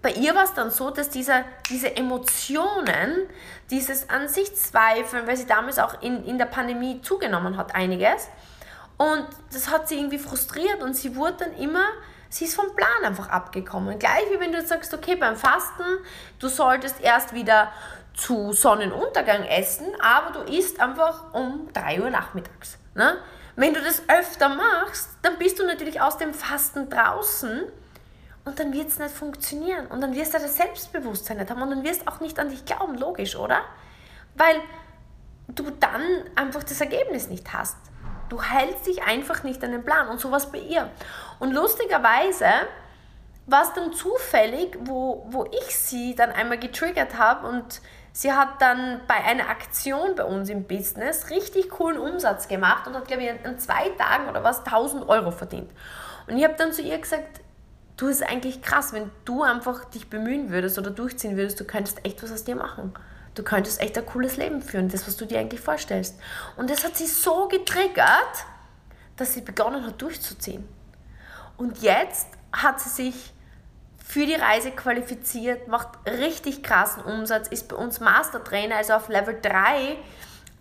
bei 0.00 0.12
ihr 0.12 0.36
war 0.36 0.44
es 0.44 0.54
dann 0.54 0.70
so, 0.70 0.90
dass 0.90 1.10
diese, 1.10 1.44
diese 1.70 1.96
Emotionen, 1.96 3.28
dieses 3.68 4.08
an 4.10 4.28
sich 4.28 4.54
Zweifeln, 4.54 5.26
weil 5.26 5.36
sie 5.36 5.46
damals 5.46 5.80
auch 5.80 6.02
in, 6.02 6.24
in 6.24 6.38
der 6.38 6.46
Pandemie 6.46 7.02
zugenommen 7.02 7.56
hat, 7.56 7.74
einiges, 7.74 8.28
und 8.96 9.26
das 9.52 9.70
hat 9.70 9.88
sie 9.88 9.96
irgendwie 9.96 10.18
frustriert 10.20 10.84
und 10.84 10.94
sie 10.94 11.16
wurde 11.16 11.46
dann 11.46 11.56
immer, 11.56 11.84
sie 12.28 12.44
ist 12.44 12.54
vom 12.54 12.76
Plan 12.76 13.04
einfach 13.04 13.28
abgekommen. 13.28 13.98
Gleich 13.98 14.24
wie 14.30 14.38
wenn 14.38 14.52
du 14.52 14.64
sagst, 14.64 14.94
okay, 14.94 15.16
beim 15.16 15.34
Fasten, 15.34 15.82
du 16.38 16.46
solltest 16.46 17.00
erst 17.00 17.32
wieder 17.32 17.72
zu 18.18 18.52
Sonnenuntergang 18.52 19.44
essen, 19.44 19.86
aber 20.00 20.32
du 20.32 20.52
isst 20.52 20.80
einfach 20.80 21.32
um 21.32 21.68
3 21.72 22.02
Uhr 22.02 22.10
nachmittags. 22.10 22.78
Ne? 22.94 23.16
Wenn 23.54 23.72
du 23.72 23.80
das 23.80 24.02
öfter 24.08 24.48
machst, 24.48 25.10
dann 25.22 25.38
bist 25.38 25.58
du 25.58 25.66
natürlich 25.66 26.00
aus 26.00 26.18
dem 26.18 26.34
Fasten 26.34 26.90
draußen 26.90 27.62
und 28.44 28.58
dann 28.58 28.72
wird 28.72 28.88
es 28.88 28.98
nicht 28.98 29.14
funktionieren. 29.14 29.86
Und 29.86 30.00
dann 30.00 30.14
wirst 30.14 30.34
du 30.34 30.38
das 30.38 30.56
Selbstbewusstsein 30.56 31.36
nicht 31.36 31.50
haben 31.50 31.62
und 31.62 31.70
dann 31.70 31.84
wirst 31.84 32.02
du 32.02 32.08
auch 32.08 32.20
nicht 32.20 32.38
an 32.38 32.48
dich 32.50 32.64
glauben, 32.64 32.98
logisch, 32.98 33.36
oder? 33.36 33.60
Weil 34.34 34.56
du 35.48 35.70
dann 35.70 36.02
einfach 36.34 36.64
das 36.64 36.80
Ergebnis 36.80 37.28
nicht 37.28 37.52
hast. 37.52 37.76
Du 38.28 38.42
hältst 38.42 38.86
dich 38.86 39.02
einfach 39.02 39.42
nicht 39.42 39.62
an 39.62 39.72
den 39.72 39.84
Plan 39.84 40.08
und 40.08 40.20
sowas 40.20 40.50
bei 40.50 40.58
ihr. 40.58 40.90
Und 41.38 41.52
lustigerweise 41.52 42.46
war 43.46 43.62
es 43.62 43.72
dann 43.72 43.92
zufällig, 43.92 44.76
wo, 44.80 45.24
wo 45.30 45.46
ich 45.46 45.76
sie 45.76 46.14
dann 46.14 46.32
einmal 46.32 46.58
getriggert 46.58 47.16
habe 47.16 47.46
und 47.48 47.80
sie 48.18 48.32
hat 48.32 48.60
dann 48.60 49.00
bei 49.06 49.14
einer 49.14 49.48
Aktion 49.48 50.16
bei 50.16 50.24
uns 50.24 50.48
im 50.48 50.64
Business 50.64 51.30
richtig 51.30 51.70
coolen 51.70 51.98
Umsatz 51.98 52.48
gemacht 52.48 52.88
und 52.88 52.96
hat, 52.96 53.06
glaube 53.06 53.22
ich, 53.22 53.30
in 53.44 53.58
zwei 53.60 53.90
Tagen 53.90 54.28
oder 54.28 54.42
was 54.42 54.64
1000 54.64 55.08
Euro 55.08 55.30
verdient. 55.30 55.70
Und 56.26 56.36
ich 56.36 56.42
habe 56.42 56.54
dann 56.58 56.72
zu 56.72 56.82
ihr 56.82 56.98
gesagt, 56.98 57.40
du 57.96 58.08
ist 58.08 58.24
eigentlich 58.24 58.60
krass, 58.60 58.92
wenn 58.92 59.12
du 59.24 59.44
einfach 59.44 59.84
dich 59.84 60.10
bemühen 60.10 60.50
würdest 60.50 60.80
oder 60.80 60.90
durchziehen 60.90 61.36
würdest, 61.36 61.60
du 61.60 61.64
könntest 61.64 62.04
echt 62.04 62.20
was 62.20 62.32
aus 62.32 62.42
dir 62.42 62.56
machen. 62.56 62.92
Du 63.36 63.44
könntest 63.44 63.80
echt 63.80 63.96
ein 63.96 64.04
cooles 64.04 64.36
Leben 64.36 64.62
führen, 64.62 64.88
das, 64.88 65.06
was 65.06 65.16
du 65.16 65.24
dir 65.24 65.38
eigentlich 65.38 65.60
vorstellst. 65.60 66.18
Und 66.56 66.70
das 66.70 66.82
hat 66.84 66.96
sie 66.96 67.06
so 67.06 67.46
getriggert, 67.46 68.46
dass 69.14 69.34
sie 69.34 69.42
begonnen 69.42 69.86
hat, 69.86 70.02
durchzuziehen. 70.02 70.66
Und 71.56 71.82
jetzt 71.82 72.26
hat 72.52 72.80
sie 72.80 72.88
sich 72.88 73.32
für 74.08 74.24
die 74.24 74.34
Reise 74.34 74.70
qualifiziert, 74.70 75.68
macht 75.68 75.90
richtig 76.06 76.62
krassen 76.62 77.04
Umsatz, 77.04 77.46
ist 77.48 77.68
bei 77.68 77.76
uns 77.76 78.00
Mastertrainer, 78.00 78.76
also 78.76 78.94
auf 78.94 79.10
Level 79.10 79.38
3 79.38 79.98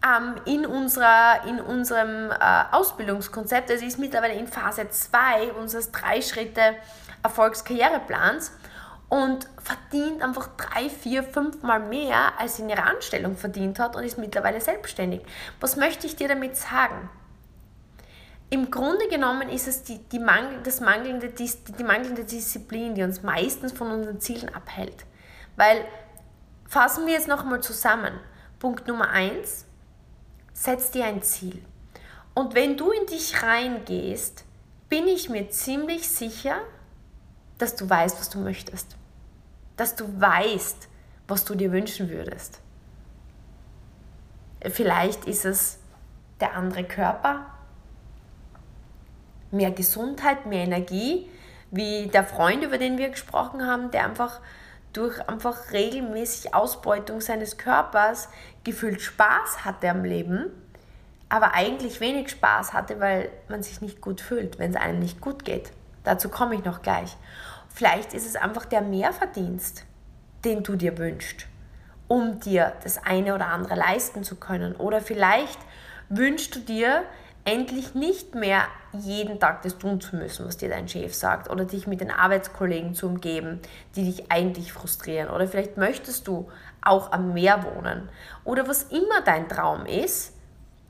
ähm, 0.05 0.35
in, 0.43 0.65
unserer, 0.65 1.45
in 1.47 1.61
unserem 1.61 2.29
äh, 2.29 2.63
Ausbildungskonzept. 2.73 3.71
Also 3.71 3.85
ist 3.85 3.99
mittlerweile 3.99 4.33
in 4.33 4.49
Phase 4.49 4.89
2 4.89 5.53
unseres 5.53 5.93
drei 5.93 6.21
Schritte 6.21 6.75
Erfolgskarriereplans 7.23 8.51
und 9.07 9.47
verdient 9.63 10.21
einfach 10.21 10.49
drei, 10.57 10.89
vier, 10.89 11.23
fünf 11.23 11.63
Mal 11.63 11.79
mehr, 11.79 12.33
als 12.37 12.57
sie 12.57 12.63
in 12.63 12.69
ihrer 12.69 12.85
Anstellung 12.85 13.37
verdient 13.37 13.79
hat 13.79 13.95
und 13.95 14.03
ist 14.03 14.17
mittlerweile 14.17 14.59
selbstständig. 14.59 15.21
Was 15.61 15.77
möchte 15.77 16.05
ich 16.05 16.17
dir 16.17 16.27
damit 16.27 16.57
sagen? 16.57 17.09
Im 18.49 18.71
Grunde 18.71 19.07
genommen 19.09 19.49
ist 19.49 19.67
es 19.67 19.83
die, 19.83 19.99
die, 19.99 20.19
Mangel, 20.19 20.61
das 20.63 20.79
mangelnde, 20.79 21.29
die, 21.29 21.51
die 21.77 21.83
mangelnde 21.83 22.23
Disziplin, 22.23 22.95
die 22.95 23.03
uns 23.03 23.21
meistens 23.21 23.73
von 23.73 23.91
unseren 23.91 24.21
Zielen 24.21 24.53
abhält. 24.53 25.05
Weil, 25.57 25.83
fassen 26.67 27.05
wir 27.05 27.13
jetzt 27.13 27.27
nochmal 27.27 27.61
zusammen. 27.61 28.13
Punkt 28.59 28.87
Nummer 28.87 29.09
eins, 29.09 29.65
setz 30.53 30.91
dir 30.91 31.05
ein 31.05 31.21
Ziel. 31.21 31.61
Und 32.33 32.55
wenn 32.55 32.77
du 32.77 32.91
in 32.91 33.05
dich 33.05 33.43
reingehst, 33.43 34.45
bin 34.87 35.07
ich 35.07 35.29
mir 35.29 35.49
ziemlich 35.49 36.07
sicher, 36.07 36.61
dass 37.57 37.75
du 37.75 37.89
weißt, 37.89 38.17
was 38.19 38.29
du 38.29 38.39
möchtest. 38.39 38.95
Dass 39.75 39.95
du 39.95 40.21
weißt, 40.21 40.87
was 41.27 41.43
du 41.43 41.55
dir 41.55 41.71
wünschen 41.73 42.09
würdest. 42.09 42.61
Vielleicht 44.61 45.25
ist 45.25 45.45
es 45.45 45.79
der 46.39 46.53
andere 46.53 46.83
Körper, 46.83 47.56
mehr 49.51 49.71
Gesundheit, 49.71 50.45
mehr 50.45 50.63
Energie, 50.63 51.29
wie 51.71 52.07
der 52.07 52.23
Freund, 52.23 52.63
über 52.63 52.77
den 52.77 52.97
wir 52.97 53.09
gesprochen 53.09 53.65
haben, 53.65 53.91
der 53.91 54.05
einfach 54.05 54.39
durch 54.93 55.27
einfach 55.29 55.71
regelmäßig 55.73 56.53
Ausbeutung 56.53 57.21
seines 57.21 57.57
Körpers 57.57 58.29
gefühlt 58.63 59.01
Spaß 59.01 59.65
hatte 59.65 59.89
am 59.89 60.03
Leben, 60.03 60.49
aber 61.29 61.53
eigentlich 61.53 61.99
wenig 61.99 62.29
Spaß 62.29 62.73
hatte, 62.73 62.99
weil 62.99 63.29
man 63.49 63.63
sich 63.63 63.81
nicht 63.81 64.01
gut 64.01 64.21
fühlt, 64.21 64.59
wenn 64.59 64.71
es 64.71 64.77
einem 64.77 64.99
nicht 64.99 65.21
gut 65.21 65.45
geht. 65.45 65.71
Dazu 66.03 66.29
komme 66.29 66.55
ich 66.55 66.63
noch 66.63 66.81
gleich. 66.81 67.15
Vielleicht 67.69 68.13
ist 68.13 68.25
es 68.25 68.35
einfach 68.35 68.65
der 68.65 68.81
Mehrverdienst, 68.81 69.83
den 70.45 70.63
du 70.63 70.75
dir 70.75 70.97
wünschst, 70.97 71.45
um 72.07 72.39
dir 72.39 72.73
das 72.83 72.97
eine 72.97 73.35
oder 73.35 73.47
andere 73.47 73.75
leisten 73.75 74.23
zu 74.23 74.37
können. 74.37 74.75
Oder 74.75 75.01
vielleicht 75.01 75.59
wünschst 76.09 76.55
du 76.55 76.59
dir 76.59 77.03
endlich 77.47 77.95
nicht 77.95 78.35
mehr 78.35 78.67
jeden 78.91 79.39
Tag 79.39 79.61
das 79.61 79.77
tun 79.77 80.01
zu 80.01 80.17
müssen, 80.17 80.45
was 80.45 80.57
dir 80.57 80.67
dein 80.67 80.89
Chef 80.89 81.15
sagt, 81.15 81.49
oder 81.49 81.63
dich 81.63 81.87
mit 81.87 82.01
den 82.01 82.11
Arbeitskollegen 82.11 82.93
zu 82.93 83.07
umgeben, 83.07 83.61
die 83.95 84.03
dich 84.03 84.29
eigentlich 84.29 84.73
frustrieren. 84.73 85.29
Oder 85.29 85.47
vielleicht 85.47 85.77
möchtest 85.77 86.27
du 86.27 86.51
auch 86.81 87.13
am 87.13 87.33
Meer 87.33 87.63
wohnen. 87.63 88.09
Oder 88.43 88.67
was 88.67 88.83
immer 88.83 89.21
dein 89.23 89.47
Traum 89.47 89.85
ist, 89.85 90.33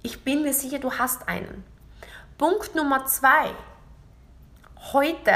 ich 0.01 0.23
bin 0.23 0.41
mir 0.41 0.53
sicher, 0.53 0.79
du 0.79 0.91
hast 0.93 1.29
einen. 1.29 1.63
Punkt 2.39 2.73
Nummer 2.73 3.05
zwei 3.05 3.51
Heute 4.93 5.31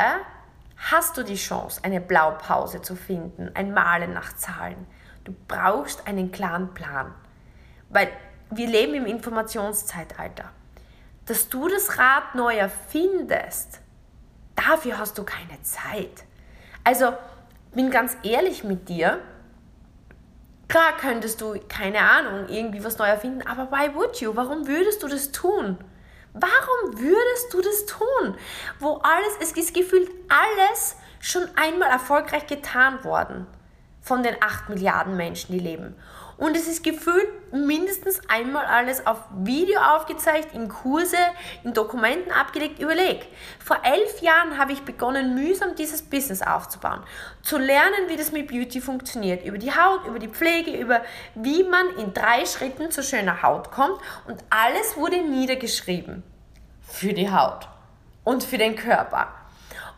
hast 0.77 1.17
du 1.17 1.23
die 1.23 1.35
Chance, 1.35 1.81
eine 1.83 2.01
Blaupause 2.01 2.81
zu 2.81 2.95
finden, 2.95 3.51
ein 3.53 3.73
Malen 3.73 4.13
nach 4.13 4.35
Zahlen. 4.35 4.87
Du 5.23 5.35
brauchst 5.47 6.07
einen 6.07 6.31
klaren 6.31 6.73
Plan, 6.73 7.13
weil 7.89 8.07
wir 8.49 8.67
leben 8.67 8.95
im 8.95 9.05
Informationszeitalter. 9.05 10.51
Dass 11.31 11.47
du 11.47 11.69
das 11.69 11.97
Rad 11.97 12.35
neu 12.35 12.57
erfindest, 12.57 13.79
dafür 14.53 14.97
hast 14.97 15.17
du 15.17 15.23
keine 15.23 15.61
Zeit. 15.61 16.25
Also, 16.83 17.13
bin 17.73 17.89
ganz 17.89 18.17
ehrlich 18.23 18.65
mit 18.65 18.89
dir, 18.89 19.21
klar 20.67 20.91
könntest 20.99 21.39
du, 21.39 21.57
keine 21.69 21.99
Ahnung, 21.99 22.49
irgendwie 22.49 22.83
was 22.83 22.97
neu 22.97 23.05
erfinden, 23.05 23.47
aber 23.47 23.71
why 23.71 23.95
would 23.95 24.19
you? 24.19 24.35
Warum 24.35 24.67
würdest 24.67 25.03
du 25.03 25.07
das 25.07 25.31
tun? 25.31 25.77
Warum 26.33 26.99
würdest 26.99 27.53
du 27.53 27.61
das 27.61 27.85
tun? 27.85 28.35
Wo 28.79 28.97
alles, 28.97 29.37
es 29.39 29.53
ist 29.53 29.73
gefühlt 29.73 30.11
alles 30.27 30.97
schon 31.21 31.43
einmal 31.55 31.91
erfolgreich 31.91 32.45
getan 32.45 33.05
worden. 33.05 33.47
von 34.01 34.23
den 34.23 34.35
8 34.41 34.69
Milliarden 34.69 35.15
Menschen, 35.15 35.53
die 35.53 35.59
leben. 35.59 35.95
Und 36.41 36.57
es 36.57 36.67
ist 36.67 36.83
gefühlt 36.83 37.27
mindestens 37.53 38.19
einmal 38.27 38.65
alles 38.65 39.05
auf 39.05 39.19
Video 39.43 39.79
aufgezeigt, 39.79 40.55
in 40.55 40.69
Kurse, 40.69 41.15
in 41.63 41.75
Dokumenten 41.75 42.31
abgelegt. 42.31 42.79
Überleg, 42.79 43.27
vor 43.63 43.77
elf 43.83 44.23
Jahren 44.23 44.57
habe 44.57 44.71
ich 44.71 44.81
begonnen, 44.81 45.35
mühsam 45.35 45.75
dieses 45.75 46.01
Business 46.01 46.41
aufzubauen. 46.41 47.03
Zu 47.43 47.59
lernen, 47.59 48.07
wie 48.07 48.15
das 48.15 48.31
mit 48.31 48.47
Beauty 48.47 48.81
funktioniert. 48.81 49.45
Über 49.45 49.59
die 49.59 49.71
Haut, 49.71 50.07
über 50.07 50.17
die 50.17 50.29
Pflege, 50.29 50.75
über 50.75 51.03
wie 51.35 51.61
man 51.61 51.87
in 51.99 52.11
drei 52.11 52.43
Schritten 52.47 52.89
zu 52.89 53.03
schöner 53.03 53.43
Haut 53.43 53.69
kommt. 53.69 54.01
Und 54.25 54.43
alles 54.49 54.97
wurde 54.97 55.21
niedergeschrieben. 55.21 56.23
Für 56.81 57.13
die 57.13 57.29
Haut 57.29 57.67
und 58.23 58.43
für 58.43 58.57
den 58.57 58.75
Körper. 58.75 59.27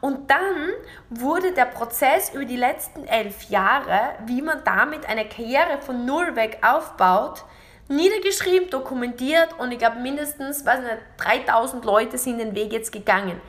Und 0.04 0.30
dann 0.30 0.74
wurde 1.10 1.54
der 1.54 1.64
Prozess 1.64 2.34
über 2.34 2.44
die 2.44 2.58
letzten 2.58 3.06
elf 3.06 3.44
Jahre, 3.44 4.16
wie 4.26 4.42
man 4.42 4.62
damit 4.66 5.08
eine 5.08 5.26
Karriere 5.30 5.80
von 5.80 6.06
null 6.06 6.36
weg 6.36 6.58
aufbaut, 6.62 7.46
niedergeschrieben, 7.88 8.70
dokumentiert 8.70 9.58
und 9.60 9.72
ich 9.72 9.80
glaube 9.80 10.02
mindestens 10.02 10.66
weiß 10.66 10.82
nicht, 10.82 10.98
3000 11.20 11.86
Leute 11.86 12.18
sind 12.18 12.40
den 12.40 12.54
Weg 12.54 12.74
jetzt 12.74 12.92
gegangen. 12.92 13.40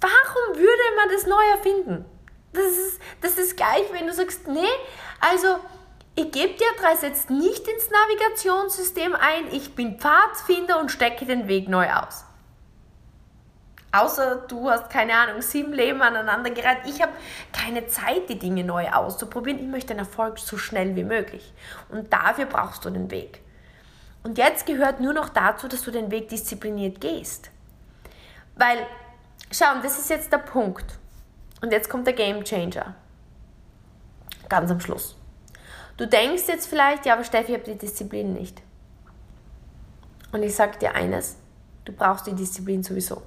Warum 0.00 0.56
würde 0.56 0.96
man 0.96 1.10
das 1.10 1.26
neu 1.26 1.44
erfinden? 1.50 2.06
Das 2.54 2.64
ist, 2.64 2.98
das 3.20 3.32
ist 3.32 3.58
gleich, 3.58 3.84
wenn 3.92 4.06
du 4.06 4.14
sagst, 4.14 4.48
nee, 4.48 4.72
also 5.20 5.56
ich 6.14 6.32
gebe 6.32 6.54
dir 6.54 6.66
Adresse 6.78 7.08
jetzt 7.08 7.28
nicht 7.28 7.68
ins 7.68 7.90
Navigationssystem 7.90 9.14
ein, 9.16 9.52
ich 9.52 9.74
bin 9.74 9.98
Pfadfinder 9.98 10.80
und 10.80 10.90
stecke 10.90 11.26
den 11.26 11.46
Weg 11.46 11.68
neu 11.68 11.90
aus. 11.90 12.24
Außer 13.92 14.36
du 14.46 14.70
hast, 14.70 14.88
keine 14.88 15.14
Ahnung, 15.14 15.42
sieben 15.42 15.72
Leben 15.72 16.00
aneinander 16.00 16.50
gereiht. 16.50 16.78
Ich 16.86 17.02
habe 17.02 17.12
keine 17.52 17.88
Zeit, 17.88 18.28
die 18.28 18.38
Dinge 18.38 18.62
neu 18.62 18.88
auszuprobieren. 18.88 19.58
Ich 19.58 19.66
möchte 19.66 19.88
den 19.88 19.98
Erfolg 19.98 20.38
so 20.38 20.56
schnell 20.56 20.94
wie 20.94 21.02
möglich. 21.02 21.52
Und 21.88 22.12
dafür 22.12 22.46
brauchst 22.46 22.84
du 22.84 22.90
den 22.90 23.10
Weg. 23.10 23.42
Und 24.22 24.38
jetzt 24.38 24.66
gehört 24.66 25.00
nur 25.00 25.12
noch 25.12 25.28
dazu, 25.30 25.66
dass 25.66 25.82
du 25.82 25.90
den 25.90 26.10
Weg 26.10 26.28
diszipliniert 26.28 27.00
gehst. 27.00 27.50
Weil, 28.54 28.86
schau, 29.50 29.72
und 29.74 29.84
das 29.84 29.98
ist 29.98 30.10
jetzt 30.10 30.32
der 30.32 30.38
Punkt. 30.38 30.98
Und 31.60 31.72
jetzt 31.72 31.88
kommt 31.90 32.06
der 32.06 32.14
Game 32.14 32.44
Changer. 32.44 32.94
Ganz 34.48 34.70
am 34.70 34.80
Schluss. 34.80 35.16
Du 35.96 36.06
denkst 36.06 36.44
jetzt 36.46 36.68
vielleicht, 36.68 37.06
ja, 37.06 37.14
aber 37.14 37.24
Steffi, 37.24 37.52
ich 37.52 37.58
habe 37.58 37.72
die 37.72 37.78
Disziplin 37.78 38.34
nicht. 38.34 38.62
Und 40.32 40.42
ich 40.42 40.54
sage 40.54 40.78
dir 40.78 40.94
eines, 40.94 41.36
du 41.84 41.92
brauchst 41.92 42.26
die 42.26 42.34
Disziplin 42.34 42.82
sowieso. 42.82 43.22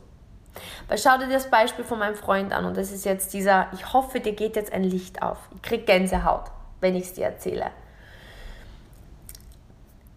Weil 0.88 0.98
schau 0.98 1.18
dir 1.18 1.28
das 1.28 1.50
Beispiel 1.50 1.84
von 1.84 2.00
meinem 2.00 2.16
Freund 2.16 2.54
an 2.54 2.66
und 2.66 2.78
das 2.78 2.92
ist 2.92 3.06
jetzt 3.06 3.34
dieser, 3.34 3.68
ich 3.74 3.94
hoffe, 3.94 4.20
dir 4.20 4.34
geht 4.34 4.56
jetzt 4.56 4.72
ein 4.72 4.84
Licht 4.84 5.22
auf. 5.22 5.38
Ich 5.56 5.62
krieg 5.62 5.86
Gänsehaut, 5.86 6.52
wenn 6.82 6.96
ich 6.96 7.06
es 7.06 7.14
dir 7.14 7.26
erzähle. 7.26 7.72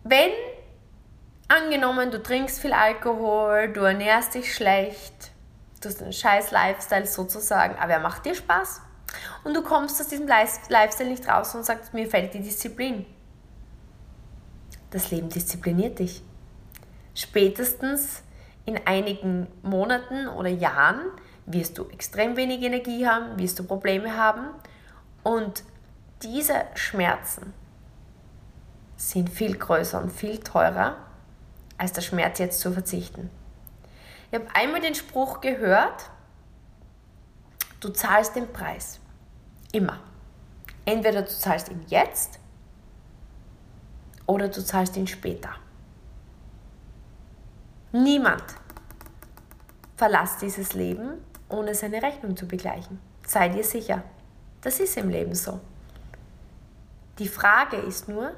Wenn, 0.05 0.31
angenommen, 1.49 2.11
du 2.11 2.23
trinkst 2.23 2.61
viel 2.61 2.73
Alkohol, 2.73 3.73
du 3.73 3.81
ernährst 3.81 4.35
dich 4.35 4.55
schlecht, 4.55 5.33
du 5.81 5.89
hast 5.89 6.03
einen 6.03 6.13
scheiß 6.13 6.51
Lifestyle 6.51 7.07
sozusagen, 7.07 7.77
aber 7.79 7.95
er 7.95 8.01
macht 8.01 8.25
dir 8.27 8.35
Spaß 8.35 8.83
und 9.45 9.55
du 9.55 9.63
kommst 9.63 10.01
aus 10.01 10.09
diesem 10.09 10.29
Lifestyle 10.29 11.09
nicht 11.09 11.27
raus 11.29 11.55
und 11.55 11.65
sagst, 11.65 11.95
mir 11.95 12.09
fällt 12.09 12.35
die 12.35 12.41
Disziplin. 12.41 13.07
Das 14.91 15.11
Leben 15.11 15.29
diszipliniert 15.29 15.99
dich. 15.99 16.23
Spätestens 17.15 18.23
in 18.67 18.87
einigen 18.87 19.47
Monaten 19.63 20.29
oder 20.29 20.49
Jahren 20.49 21.01
wirst 21.47 21.79
du 21.79 21.89
extrem 21.89 22.37
wenig 22.37 22.63
Energie 22.63 23.07
haben, 23.07 23.39
wirst 23.39 23.59
du 23.59 23.65
Probleme 23.65 24.17
haben 24.17 24.49
und 25.23 25.63
diese 26.23 26.65
Schmerzen 26.75 27.55
sind 28.97 29.31
viel 29.31 29.57
größer 29.57 30.03
und 30.03 30.11
viel 30.11 30.39
teurer, 30.39 30.97
als 31.79 31.93
der 31.93 32.01
Schmerz 32.01 32.39
jetzt 32.39 32.61
zu 32.61 32.73
verzichten. 32.73 33.31
Ich 34.31 34.39
habe 34.39 34.49
einmal 34.55 34.81
den 34.81 34.95
Spruch 34.95 35.41
gehört, 35.41 36.11
du 37.81 37.91
zahlst 37.91 38.35
den 38.35 38.53
Preis. 38.53 38.99
Immer. 39.73 40.01
Entweder 40.85 41.23
du 41.23 41.29
zahlst 41.29 41.69
ihn 41.69 41.85
jetzt 41.89 42.41
oder 44.27 44.49
du 44.49 44.65
zahlst 44.65 44.97
ihn 44.97 45.07
später. 45.07 45.51
Niemand 48.03 48.45
verlässt 49.97 50.43
dieses 50.43 50.75
Leben, 50.75 51.25
ohne 51.49 51.75
seine 51.75 52.03
Rechnung 52.03 52.37
zu 52.37 52.47
begleichen. 52.47 53.01
Sei 53.27 53.49
dir 53.49 53.65
sicher. 53.65 54.03
Das 54.61 54.81
ist 54.81 54.99
im 54.99 55.09
Leben 55.09 55.35
so. 55.35 55.61
Die 57.19 57.29
Frage 57.29 57.79
ist 57.79 58.07
nur, 58.07 58.33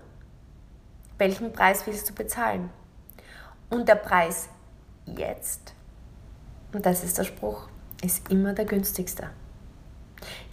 welchen 1.18 1.52
Preis 1.52 1.84
willst 1.88 2.08
du 2.08 2.14
bezahlen? 2.14 2.70
Und 3.68 3.88
der 3.88 3.96
Preis 3.96 4.48
jetzt, 5.06 5.74
und 6.72 6.86
das 6.86 7.02
ist 7.02 7.18
der 7.18 7.24
Spruch, 7.24 7.68
ist 8.00 8.30
immer 8.30 8.52
der 8.52 8.64
günstigste. 8.64 9.28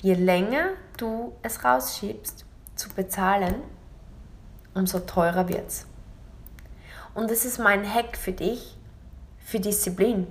Je 0.01 0.15
länger 0.15 0.69
du 0.97 1.35
es 1.43 1.63
rausschiebst 1.63 2.43
zu 2.75 2.89
bezahlen, 2.89 3.61
umso 4.73 4.97
teurer 5.01 5.47
wird 5.47 5.67
es. 5.67 5.85
Und 7.13 7.29
das 7.29 7.45
ist 7.45 7.59
mein 7.59 7.87
Hack 7.87 8.17
für 8.17 8.31
dich, 8.33 8.74
für 9.45 9.59
Disziplin. 9.59 10.27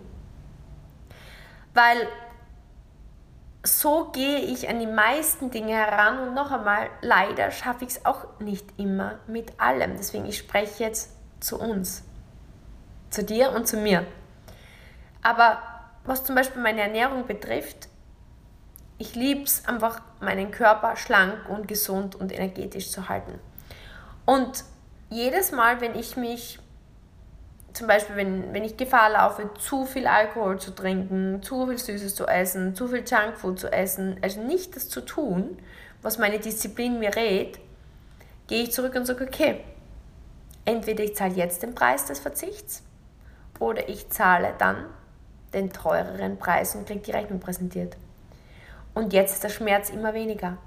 Weil 1.72 2.08
so 3.62 4.10
gehe 4.12 4.40
ich 4.40 4.68
an 4.68 4.80
die 4.80 4.86
meisten 4.86 5.50
Dinge 5.50 5.72
heran 5.72 6.18
und 6.18 6.34
noch 6.34 6.50
einmal, 6.50 6.90
leider 7.00 7.50
schaffe 7.50 7.84
ich 7.84 7.92
es 7.92 8.04
auch 8.04 8.26
nicht 8.40 8.66
immer 8.76 9.18
mit 9.26 9.58
allem. 9.58 9.96
Deswegen, 9.96 10.26
ich 10.26 10.36
spreche 10.36 10.84
jetzt 10.84 11.12
zu 11.40 11.58
uns, 11.58 12.02
zu 13.08 13.22
dir 13.24 13.52
und 13.52 13.66
zu 13.66 13.78
mir. 13.78 14.04
Aber 15.22 15.62
was 16.04 16.24
zum 16.24 16.34
Beispiel 16.34 16.60
meine 16.60 16.82
Ernährung 16.82 17.26
betrifft, 17.26 17.88
ich 18.98 19.14
liebe 19.14 19.44
es 19.44 19.66
einfach, 19.66 20.02
meinen 20.20 20.50
Körper 20.50 20.96
schlank 20.96 21.48
und 21.48 21.66
gesund 21.66 22.14
und 22.14 22.32
energetisch 22.32 22.90
zu 22.90 23.08
halten. 23.08 23.40
Und 24.26 24.64
jedes 25.08 25.52
Mal, 25.52 25.80
wenn 25.80 25.94
ich 25.94 26.16
mich 26.16 26.58
zum 27.74 27.88
Beispiel, 27.88 28.14
wenn, 28.16 28.54
wenn 28.54 28.64
ich 28.64 28.76
Gefahr 28.76 29.10
laufe, 29.10 29.50
zu 29.58 29.84
viel 29.84 30.06
Alkohol 30.06 30.60
zu 30.60 30.70
trinken, 30.70 31.42
zu 31.42 31.66
viel 31.66 31.76
Süßes 31.76 32.14
zu 32.14 32.26
essen, 32.26 32.74
zu 32.76 32.86
viel 32.86 33.04
Junkfood 33.04 33.58
zu 33.58 33.70
essen, 33.70 34.16
also 34.22 34.40
nicht 34.40 34.76
das 34.76 34.88
zu 34.88 35.00
tun, 35.00 35.58
was 36.00 36.18
meine 36.18 36.38
Disziplin 36.38 37.00
mir 37.00 37.16
rät, 37.16 37.58
gehe 38.46 38.62
ich 38.62 38.72
zurück 38.72 38.94
und 38.94 39.06
sage, 39.06 39.24
okay, 39.24 39.64
entweder 40.64 41.02
ich 41.02 41.16
zahle 41.16 41.34
jetzt 41.34 41.64
den 41.64 41.74
Preis 41.74 42.06
des 42.06 42.20
Verzichts 42.20 42.82
oder 43.58 43.88
ich 43.88 44.08
zahle 44.08 44.54
dann 44.58 44.86
den 45.52 45.72
teureren 45.72 46.38
Preis 46.38 46.76
und 46.76 46.86
kriege 46.86 47.00
die 47.00 47.10
Rechnung 47.10 47.40
präsentiert. 47.40 47.96
Und 48.94 49.12
jetzt 49.12 49.34
ist 49.34 49.44
der 49.44 49.48
Schmerz 49.48 49.90
immer 49.90 50.14
weniger. 50.14 50.58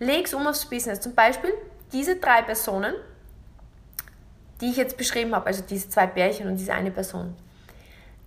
Leg 0.00 0.26
es 0.26 0.34
um 0.34 0.46
aufs 0.46 0.66
Business. 0.66 1.00
Zum 1.00 1.14
Beispiel 1.14 1.52
diese 1.92 2.16
drei 2.16 2.42
Personen, 2.42 2.94
die 4.60 4.70
ich 4.70 4.76
jetzt 4.76 4.96
beschrieben 4.96 5.34
habe, 5.34 5.46
also 5.46 5.62
diese 5.62 5.88
zwei 5.88 6.06
Bärchen 6.06 6.48
und 6.48 6.56
diese 6.56 6.74
eine 6.74 6.90
Person, 6.90 7.34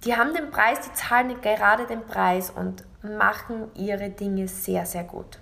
die 0.04 0.15
haben 0.15 0.34
den 0.34 0.50
Preis, 0.50 0.80
die 0.82 0.94
zahlen 0.94 1.41
gerade 1.41 1.86
den 1.86 2.06
Preis 2.06 2.50
und 2.50 2.84
machen 3.04 3.70
ihre 3.76 4.10
Dinge 4.10 4.48
sehr, 4.48 4.86
sehr 4.86 5.04
gut. 5.04 5.39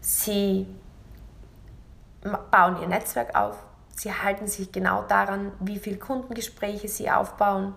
Sie 0.00 0.66
bauen 2.50 2.80
ihr 2.80 2.88
Netzwerk 2.88 3.34
auf, 3.34 3.56
sie 3.96 4.12
halten 4.12 4.46
sich 4.46 4.70
genau 4.70 5.02
daran, 5.02 5.52
wie 5.60 5.78
viele 5.78 5.98
Kundengespräche 5.98 6.88
sie 6.88 7.10
aufbauen. 7.10 7.74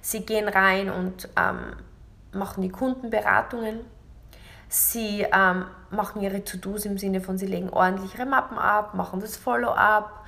Sie 0.00 0.24
gehen 0.24 0.48
rein 0.48 0.90
und 0.90 1.28
ähm, 1.36 1.74
machen 2.32 2.62
die 2.62 2.68
Kundenberatungen 2.68 3.80
Sie 4.68 5.24
ähm, 5.32 5.66
machen 5.90 6.22
ihre 6.22 6.42
To-Dos 6.42 6.86
im 6.86 6.98
Sinne 6.98 7.20
von, 7.20 7.38
sie 7.38 7.46
legen 7.46 7.70
ordentlich 7.70 8.14
ihre 8.14 8.26
Mappen 8.26 8.58
ab, 8.58 8.94
machen 8.94 9.20
das 9.20 9.36
Follow-up, 9.36 10.24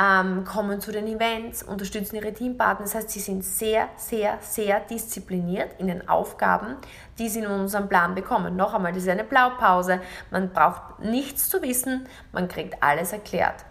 ähm, 0.00 0.44
kommen 0.44 0.80
zu 0.80 0.92
den 0.92 1.08
Events, 1.08 1.64
unterstützen 1.64 2.16
ihre 2.16 2.32
Teampartner. 2.32 2.84
Das 2.86 2.94
heißt, 2.94 3.10
sie 3.10 3.20
sind 3.20 3.44
sehr, 3.44 3.88
sehr, 3.96 4.38
sehr 4.40 4.80
diszipliniert 4.80 5.78
in 5.78 5.88
den 5.88 6.08
Aufgaben, 6.08 6.76
die 7.18 7.28
sie 7.28 7.40
in 7.40 7.46
unserem 7.46 7.88
Plan 7.88 8.14
bekommen. 8.14 8.54
Noch 8.54 8.74
einmal, 8.74 8.92
das 8.92 9.02
ist 9.02 9.08
eine 9.08 9.24
Blaupause. 9.24 10.00
Man 10.30 10.52
braucht 10.52 11.00
nichts 11.00 11.48
zu 11.48 11.60
wissen, 11.60 12.06
man 12.32 12.46
kriegt 12.46 12.82
alles 12.82 13.12
erklärt. 13.12 13.64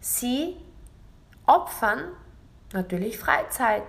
Sie 0.00 0.56
opfern 1.44 2.00
natürlich 2.72 3.18
Freizeit. 3.18 3.84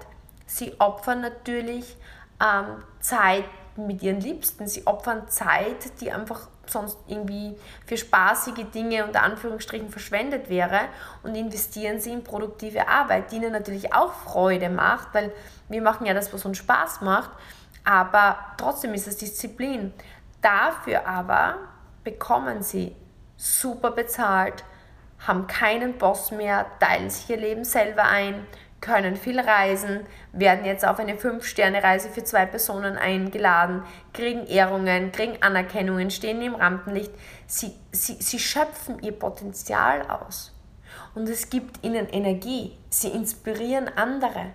Sie 0.45 0.77
opfern 0.79 1.21
natürlich 1.21 1.95
ähm, 2.41 2.83
Zeit 2.99 3.45
mit 3.75 4.01
ihren 4.03 4.19
Liebsten. 4.19 4.67
Sie 4.67 4.85
opfern 4.85 5.27
Zeit, 5.29 6.01
die 6.01 6.11
einfach 6.11 6.47
sonst 6.65 6.97
irgendwie 7.07 7.57
für 7.85 7.97
spaßige 7.97 8.65
Dinge 8.73 9.05
unter 9.05 9.23
Anführungsstrichen 9.23 9.89
verschwendet 9.89 10.49
wäre 10.49 10.81
und 11.23 11.35
investieren 11.35 11.99
sie 11.99 12.11
in 12.11 12.23
produktive 12.23 12.87
Arbeit, 12.87 13.31
die 13.31 13.37
ihnen 13.37 13.51
natürlich 13.51 13.93
auch 13.93 14.13
Freude 14.13 14.69
macht, 14.69 15.13
weil 15.13 15.31
wir 15.69 15.81
machen 15.81 16.05
ja 16.05 16.13
das, 16.13 16.33
was 16.33 16.45
uns 16.45 16.57
Spaß 16.57 17.01
macht, 17.01 17.31
aber 17.83 18.37
trotzdem 18.57 18.93
ist 18.93 19.07
es 19.07 19.17
Disziplin. 19.17 19.93
Dafür 20.41 21.07
aber 21.07 21.57
bekommen 22.03 22.61
sie 22.61 22.95
super 23.37 23.91
bezahlt, 23.91 24.63
haben 25.19 25.47
keinen 25.47 25.97
Boss 25.97 26.31
mehr, 26.31 26.65
teilen 26.79 27.09
sich 27.09 27.29
ihr 27.29 27.37
Leben 27.37 27.63
selber 27.63 28.03
ein, 28.03 28.45
können 28.81 29.15
viel 29.15 29.39
reisen, 29.39 30.01
werden 30.33 30.65
jetzt 30.65 30.85
auf 30.85 30.99
eine 30.99 31.13
5-Sterne-Reise 31.13 32.09
für 32.09 32.23
zwei 32.23 32.47
Personen 32.47 32.97
eingeladen, 32.97 33.83
kriegen 34.11 34.47
Ehrungen, 34.47 35.11
kriegen 35.11 35.41
Anerkennungen, 35.41 36.09
stehen 36.09 36.41
im 36.41 36.55
Rampenlicht. 36.55 37.11
Sie, 37.45 37.73
sie, 37.91 38.15
sie 38.15 38.39
schöpfen 38.39 39.01
ihr 39.01 39.11
Potenzial 39.11 40.01
aus. 40.09 40.51
Und 41.13 41.29
es 41.29 41.49
gibt 41.49 41.83
ihnen 41.85 42.09
Energie. 42.09 42.77
Sie 42.89 43.09
inspirieren 43.09 43.89
andere. 43.95 44.47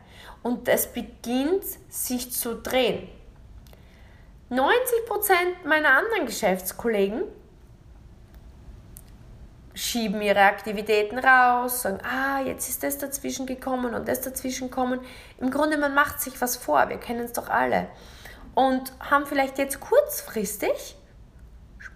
Und 0.43 0.69
es 0.69 0.89
beginnt 0.89 1.65
sich 1.89 2.33
zu 2.33 2.57
drehen. 2.57 3.09
90% 4.51 4.61
meiner 5.65 5.91
anderen 5.97 6.27
Geschäftskollegen 6.27 7.23
schieben 9.77 10.23
ihre 10.23 10.41
Aktivitäten 10.41 11.19
raus, 11.19 11.83
sagen, 11.83 11.99
ah, 12.03 12.41
jetzt 12.41 12.69
ist 12.69 12.83
das 12.83 12.97
dazwischen 12.97 13.45
gekommen 13.47 13.95
und 13.95 14.09
das 14.09 14.23
dazwischen 14.23 14.71
gekommen. 14.71 15.01
Im 15.39 15.51
Grunde, 15.51 15.77
man 15.77 15.95
macht 15.95 16.21
sich 16.21 16.41
was 16.41 16.57
vor, 16.57 16.89
wir 16.89 16.97
kennen 16.97 17.27
es 17.27 17.35
doch 17.35 17.51
alle. 17.51 17.89
Und 18.55 18.91
haben 19.01 19.27
vielleicht 19.27 19.59
jetzt 19.59 19.81
kurzfristig 19.81 20.97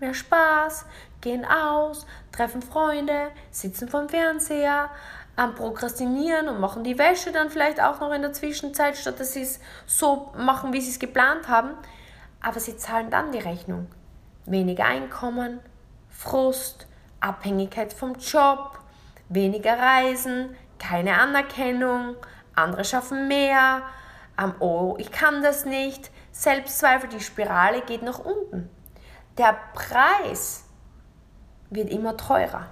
mehr 0.00 0.14
Spaß, 0.14 0.86
gehen 1.20 1.44
aus, 1.44 2.06
treffen 2.32 2.62
Freunde, 2.62 3.30
sitzen 3.50 3.88
vorm 3.88 4.08
Fernseher, 4.08 4.90
am 5.36 5.54
Prokrastinieren 5.54 6.48
und 6.48 6.60
machen 6.60 6.84
die 6.84 6.98
Wäsche 6.98 7.32
dann 7.32 7.50
vielleicht 7.50 7.80
auch 7.80 8.00
noch 8.00 8.12
in 8.12 8.22
der 8.22 8.32
Zwischenzeit, 8.32 8.96
statt 8.96 9.20
dass 9.20 9.32
sie 9.32 9.42
es 9.42 9.60
so 9.86 10.32
machen, 10.36 10.72
wie 10.72 10.80
sie 10.80 10.90
es 10.90 10.98
geplant 10.98 11.48
haben. 11.48 11.70
Aber 12.42 12.60
sie 12.60 12.76
zahlen 12.76 13.10
dann 13.10 13.32
die 13.32 13.38
Rechnung. 13.38 13.86
Weniger 14.46 14.84
Einkommen, 14.84 15.60
Frust, 16.08 16.86
Abhängigkeit 17.20 17.92
vom 17.92 18.14
Job, 18.14 18.78
weniger 19.28 19.78
Reisen, 19.78 20.56
keine 20.78 21.18
Anerkennung, 21.18 22.16
andere 22.54 22.84
schaffen 22.84 23.28
mehr, 23.28 23.82
Oh, 24.58 24.94
ich 24.98 25.12
kann 25.12 25.42
das 25.42 25.66
nicht, 25.66 26.10
Selbstzweifel, 26.32 27.10
die 27.10 27.20
Spirale 27.20 27.82
geht 27.82 28.02
nach 28.02 28.18
unten. 28.18 28.70
Der 29.36 29.56
Preis 29.74 30.64
wird 31.68 31.90
immer 31.90 32.16
teurer. 32.16 32.66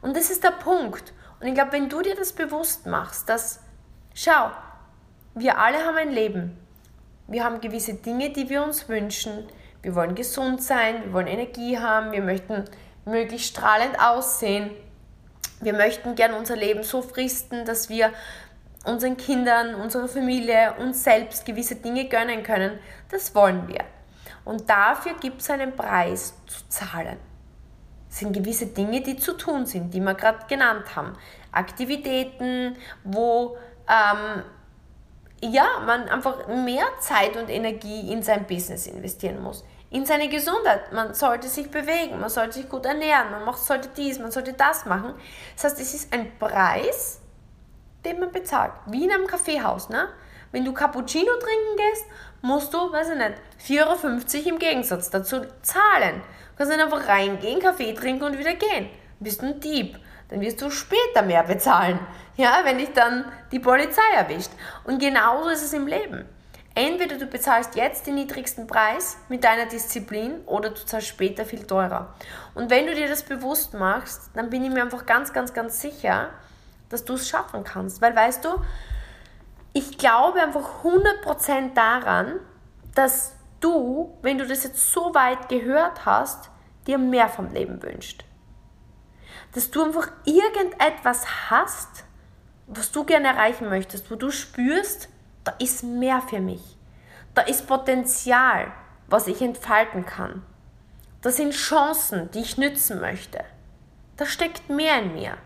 Und 0.00 0.16
das 0.16 0.30
ist 0.30 0.42
der 0.42 0.52
Punkt. 0.52 1.12
Und 1.40 1.46
ich 1.46 1.54
glaube, 1.54 1.72
wenn 1.72 1.88
du 1.88 2.00
dir 2.00 2.14
das 2.16 2.32
bewusst 2.32 2.86
machst, 2.86 3.28
dass, 3.28 3.60
schau, 4.14 4.50
wir 5.34 5.58
alle 5.58 5.84
haben 5.84 5.96
ein 5.96 6.10
Leben. 6.10 6.58
Wir 7.26 7.44
haben 7.44 7.60
gewisse 7.60 7.94
Dinge, 7.94 8.30
die 8.30 8.48
wir 8.48 8.62
uns 8.62 8.88
wünschen. 8.88 9.46
Wir 9.82 9.94
wollen 9.94 10.14
gesund 10.14 10.62
sein, 10.62 11.04
wir 11.04 11.12
wollen 11.12 11.26
Energie 11.26 11.78
haben, 11.78 12.12
wir 12.12 12.22
möchten 12.22 12.64
möglichst 13.04 13.48
strahlend 13.48 13.98
aussehen. 14.00 14.70
Wir 15.60 15.72
möchten 15.72 16.14
gern 16.14 16.34
unser 16.34 16.56
Leben 16.56 16.82
so 16.82 17.02
fristen, 17.02 17.64
dass 17.64 17.88
wir 17.88 18.12
unseren 18.84 19.16
Kindern, 19.16 19.74
unserer 19.74 20.08
Familie, 20.08 20.74
uns 20.78 21.04
selbst 21.04 21.46
gewisse 21.46 21.76
Dinge 21.76 22.08
gönnen 22.08 22.42
können. 22.42 22.78
Das 23.10 23.34
wollen 23.34 23.66
wir. 23.68 23.84
Und 24.44 24.68
dafür 24.68 25.14
gibt 25.14 25.40
es 25.40 25.50
einen 25.50 25.74
Preis 25.74 26.34
zu 26.46 26.68
zahlen. 26.68 27.16
Das 28.08 28.18
sind 28.18 28.32
gewisse 28.32 28.66
Dinge, 28.66 29.00
die 29.00 29.16
zu 29.16 29.36
tun 29.36 29.66
sind, 29.66 29.92
die 29.94 30.00
wir 30.00 30.14
gerade 30.14 30.46
genannt 30.48 30.94
haben. 30.94 31.16
Aktivitäten, 31.50 32.76
wo 33.04 33.56
ähm, 33.88 34.42
ja, 35.40 35.66
man 35.86 36.08
einfach 36.08 36.46
mehr 36.48 36.86
Zeit 37.00 37.36
und 37.36 37.48
Energie 37.48 38.12
in 38.12 38.22
sein 38.22 38.46
Business 38.46 38.86
investieren 38.86 39.42
muss 39.42 39.64
in 39.94 40.04
seine 40.04 40.28
Gesundheit. 40.28 40.92
Man 40.92 41.14
sollte 41.14 41.46
sich 41.46 41.70
bewegen, 41.70 42.18
man 42.18 42.28
sollte 42.28 42.54
sich 42.54 42.68
gut 42.68 42.84
ernähren, 42.84 43.30
man 43.30 43.54
sollte 43.54 43.88
dies, 43.96 44.18
man 44.18 44.32
sollte 44.32 44.52
das 44.52 44.86
machen. 44.86 45.14
Das 45.54 45.64
heißt, 45.64 45.80
es 45.80 45.94
ist 45.94 46.12
ein 46.12 46.36
Preis, 46.36 47.20
den 48.04 48.18
man 48.18 48.32
bezahlt. 48.32 48.72
Wie 48.86 49.04
in 49.04 49.12
einem 49.12 49.28
Kaffeehaus. 49.28 49.90
Ne? 49.90 50.08
Wenn 50.50 50.64
du 50.64 50.72
Cappuccino 50.72 51.30
trinken 51.34 51.76
gehst, 51.76 52.06
musst 52.42 52.74
du, 52.74 52.92
weiß 52.92 53.10
ich 53.10 53.18
nicht, 53.18 53.84
4,50 53.86 54.38
Euro 54.38 54.48
im 54.48 54.58
Gegensatz 54.58 55.10
dazu 55.10 55.42
zahlen. 55.62 56.22
Du 56.22 56.58
kannst 56.58 56.72
nicht 56.72 56.82
einfach 56.82 57.06
reingehen, 57.06 57.60
Kaffee 57.60 57.94
trinken 57.94 58.24
und 58.24 58.38
wieder 58.38 58.54
gehen. 58.54 58.90
Du 59.20 59.24
bist 59.24 59.44
ein 59.44 59.60
Dieb. 59.60 59.96
Dann 60.28 60.40
wirst 60.40 60.60
du 60.60 60.70
später 60.70 61.22
mehr 61.22 61.44
bezahlen. 61.44 62.00
Ja, 62.36 62.62
wenn 62.64 62.78
dich 62.78 62.92
dann 62.94 63.30
die 63.52 63.60
Polizei 63.60 64.02
erwischt. 64.16 64.50
Und 64.82 64.98
genauso 64.98 65.50
ist 65.50 65.62
es 65.62 65.72
im 65.72 65.86
Leben. 65.86 66.24
Entweder 66.76 67.18
du 67.18 67.26
bezahlst 67.26 67.76
jetzt 67.76 68.06
den 68.06 68.16
niedrigsten 68.16 68.66
Preis 68.66 69.16
mit 69.28 69.44
deiner 69.44 69.66
Disziplin 69.66 70.40
oder 70.46 70.70
du 70.70 70.84
zahlst 70.84 71.06
später 71.06 71.44
viel 71.44 71.64
teurer. 71.64 72.14
Und 72.54 72.68
wenn 72.68 72.86
du 72.86 72.94
dir 72.94 73.08
das 73.08 73.22
bewusst 73.22 73.74
machst, 73.74 74.30
dann 74.34 74.50
bin 74.50 74.64
ich 74.64 74.70
mir 74.70 74.82
einfach 74.82 75.06
ganz, 75.06 75.32
ganz, 75.32 75.54
ganz 75.54 75.80
sicher, 75.80 76.30
dass 76.88 77.04
du 77.04 77.14
es 77.14 77.28
schaffen 77.28 77.62
kannst. 77.62 78.02
Weil 78.02 78.16
weißt 78.16 78.44
du, 78.44 78.60
ich 79.72 79.98
glaube 79.98 80.42
einfach 80.42 80.84
100% 80.84 81.74
daran, 81.74 82.40
dass 82.96 83.34
du, 83.60 84.16
wenn 84.22 84.38
du 84.38 84.46
das 84.46 84.64
jetzt 84.64 84.90
so 84.90 85.14
weit 85.14 85.48
gehört 85.48 86.04
hast, 86.04 86.50
dir 86.88 86.98
mehr 86.98 87.28
vom 87.28 87.52
Leben 87.52 87.82
wünscht. 87.82 88.24
Dass 89.52 89.70
du 89.70 89.84
einfach 89.84 90.08
irgendetwas 90.24 91.50
hast, 91.50 92.04
was 92.66 92.90
du 92.90 93.04
gerne 93.04 93.28
erreichen 93.28 93.68
möchtest, 93.68 94.10
wo 94.10 94.16
du 94.16 94.30
spürst, 94.30 95.08
da 95.44 95.52
ist 95.58 95.84
mehr 95.84 96.20
für 96.22 96.40
mich. 96.40 96.76
Da 97.34 97.42
ist 97.42 97.66
Potenzial, 97.66 98.72
was 99.06 99.26
ich 99.26 99.42
entfalten 99.42 100.06
kann. 100.06 100.42
Da 101.20 101.30
sind 101.30 101.52
Chancen, 101.52 102.30
die 102.32 102.40
ich 102.40 102.58
nützen 102.58 103.00
möchte. 103.00 103.44
Da 104.16 104.26
steckt 104.26 104.68
mehr 104.68 105.02
in 105.02 105.14
mir. 105.14 105.36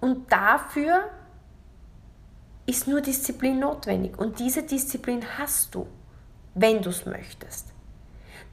Und 0.00 0.30
dafür 0.32 1.10
ist 2.66 2.88
nur 2.88 3.00
Disziplin 3.00 3.58
notwendig. 3.58 4.18
Und 4.18 4.38
diese 4.38 4.62
Disziplin 4.62 5.24
hast 5.38 5.74
du, 5.74 5.86
wenn 6.54 6.82
du 6.82 6.90
es 6.90 7.06
möchtest. 7.06 7.68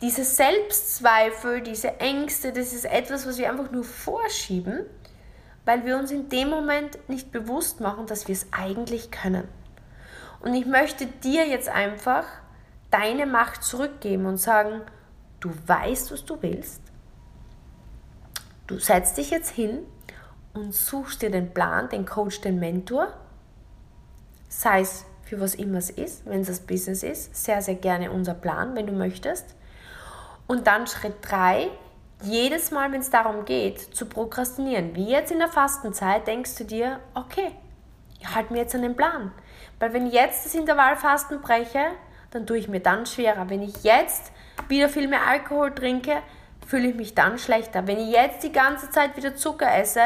Diese 0.02 0.23
Selbstzweifel, 0.23 1.62
diese 1.62 1.99
Ängste, 1.99 2.52
das 2.52 2.73
ist 2.73 2.86
etwas, 2.86 3.26
was 3.26 3.38
wir 3.38 3.49
einfach 3.49 3.71
nur 3.71 3.84
vorschieben, 3.84 4.86
weil 5.65 5.86
wir 5.86 5.97
uns 5.97 6.12
in 6.12 6.30
dem 6.30 6.49
Moment 6.49 6.97
nicht 7.08 7.32
bewusst 7.32 7.80
machen, 7.80 8.06
dass 8.06 8.28
wir 8.28 8.34
es 8.34 8.47
eigentlich 8.52 9.12
können. 9.12 9.47
Und 10.44 10.54
ich 10.54 10.66
möchte 10.66 11.06
dir 11.08 11.48
jetzt 11.48 11.70
einfach 11.70 12.26
deine 12.92 13.26
Macht 13.26 13.64
zurückgeben 13.64 14.26
und 14.26 14.38
sagen, 14.38 14.82
du 15.40 15.50
weißt, 15.66 16.12
was 16.12 16.26
du 16.26 16.42
willst. 16.42 16.82
Du 18.68 18.78
setzt 18.78 19.18
dich 19.18 19.32
jetzt 19.32 19.50
hin 19.50 19.80
und 20.54 20.74
suchst 20.74 21.22
dir 21.22 21.32
den 21.32 21.54
Plan, 21.54 21.90
den 21.90 22.06
Coach, 22.06 22.42
den 22.42 22.60
Mentor, 22.60 23.08
sei 24.50 24.82
es 24.82 25.06
für 25.24 25.40
was 25.40 25.56
immer 25.56 25.78
es 25.78 25.90
ist, 25.90 26.26
wenn 26.26 26.42
es 26.42 26.48
das 26.48 26.60
Business 26.60 27.04
ist, 27.04 27.36
sehr, 27.36 27.62
sehr 27.62 27.76
gerne 27.76 28.12
unser 28.12 28.34
Plan, 28.34 28.76
wenn 28.76 28.86
du 28.86 28.94
möchtest. 28.94 29.56
Und 30.46 30.68
dann 30.68 30.88
Schritt 30.88 31.16
3, 31.22 31.70
jedes 32.22 32.70
Mal, 32.72 32.92
wenn 32.92 33.00
es 33.00 33.10
darum 33.10 33.46
geht, 33.46 33.80
zu 33.80 34.06
prokrastinieren, 34.06 34.94
wie 34.94 35.10
jetzt 35.10 35.32
in 35.32 35.40
der 35.40 35.48
Fastenzeit, 35.48 36.28
denkst 36.28 36.56
du 36.56 36.66
dir, 36.66 37.00
okay, 37.14 37.52
ich 38.20 38.36
halte 38.36 38.52
mir 38.52 38.60
jetzt 38.60 38.76
an 38.76 38.82
den 38.82 38.96
Plan. 38.96 39.32
Weil 39.84 39.91
wenn 39.91 40.08
ich 40.08 40.13
jetzt 40.13 40.46
das 40.46 40.56
Intervallfasten 40.56 41.41
breche, 41.41 41.88
dann 42.32 42.48
tue 42.48 42.58
ich 42.58 42.69
mir 42.69 42.80
dann 42.80 43.06
schwerer. 43.06 43.50
Wenn 43.50 43.62
ich 43.62 43.84
jetzt 43.84 44.32
wieder 44.69 44.88
viel 44.88 45.10
mehr 45.10 45.28
Alkohol 45.28 45.76
trinke, 45.76 46.22
fühle 46.65 46.88
ich 46.88 46.96
mich 46.96 47.15
dann 47.15 47.38
schlechter. 47.38 47.86
Wenn 47.86 48.00
ich 48.00 48.10
jetzt 48.10 48.43
die 48.43 48.54
ganze 48.54 48.89
Zeit 48.91 49.17
wieder 49.17 49.36
Zucker 49.36 49.69
esse, 49.76 50.00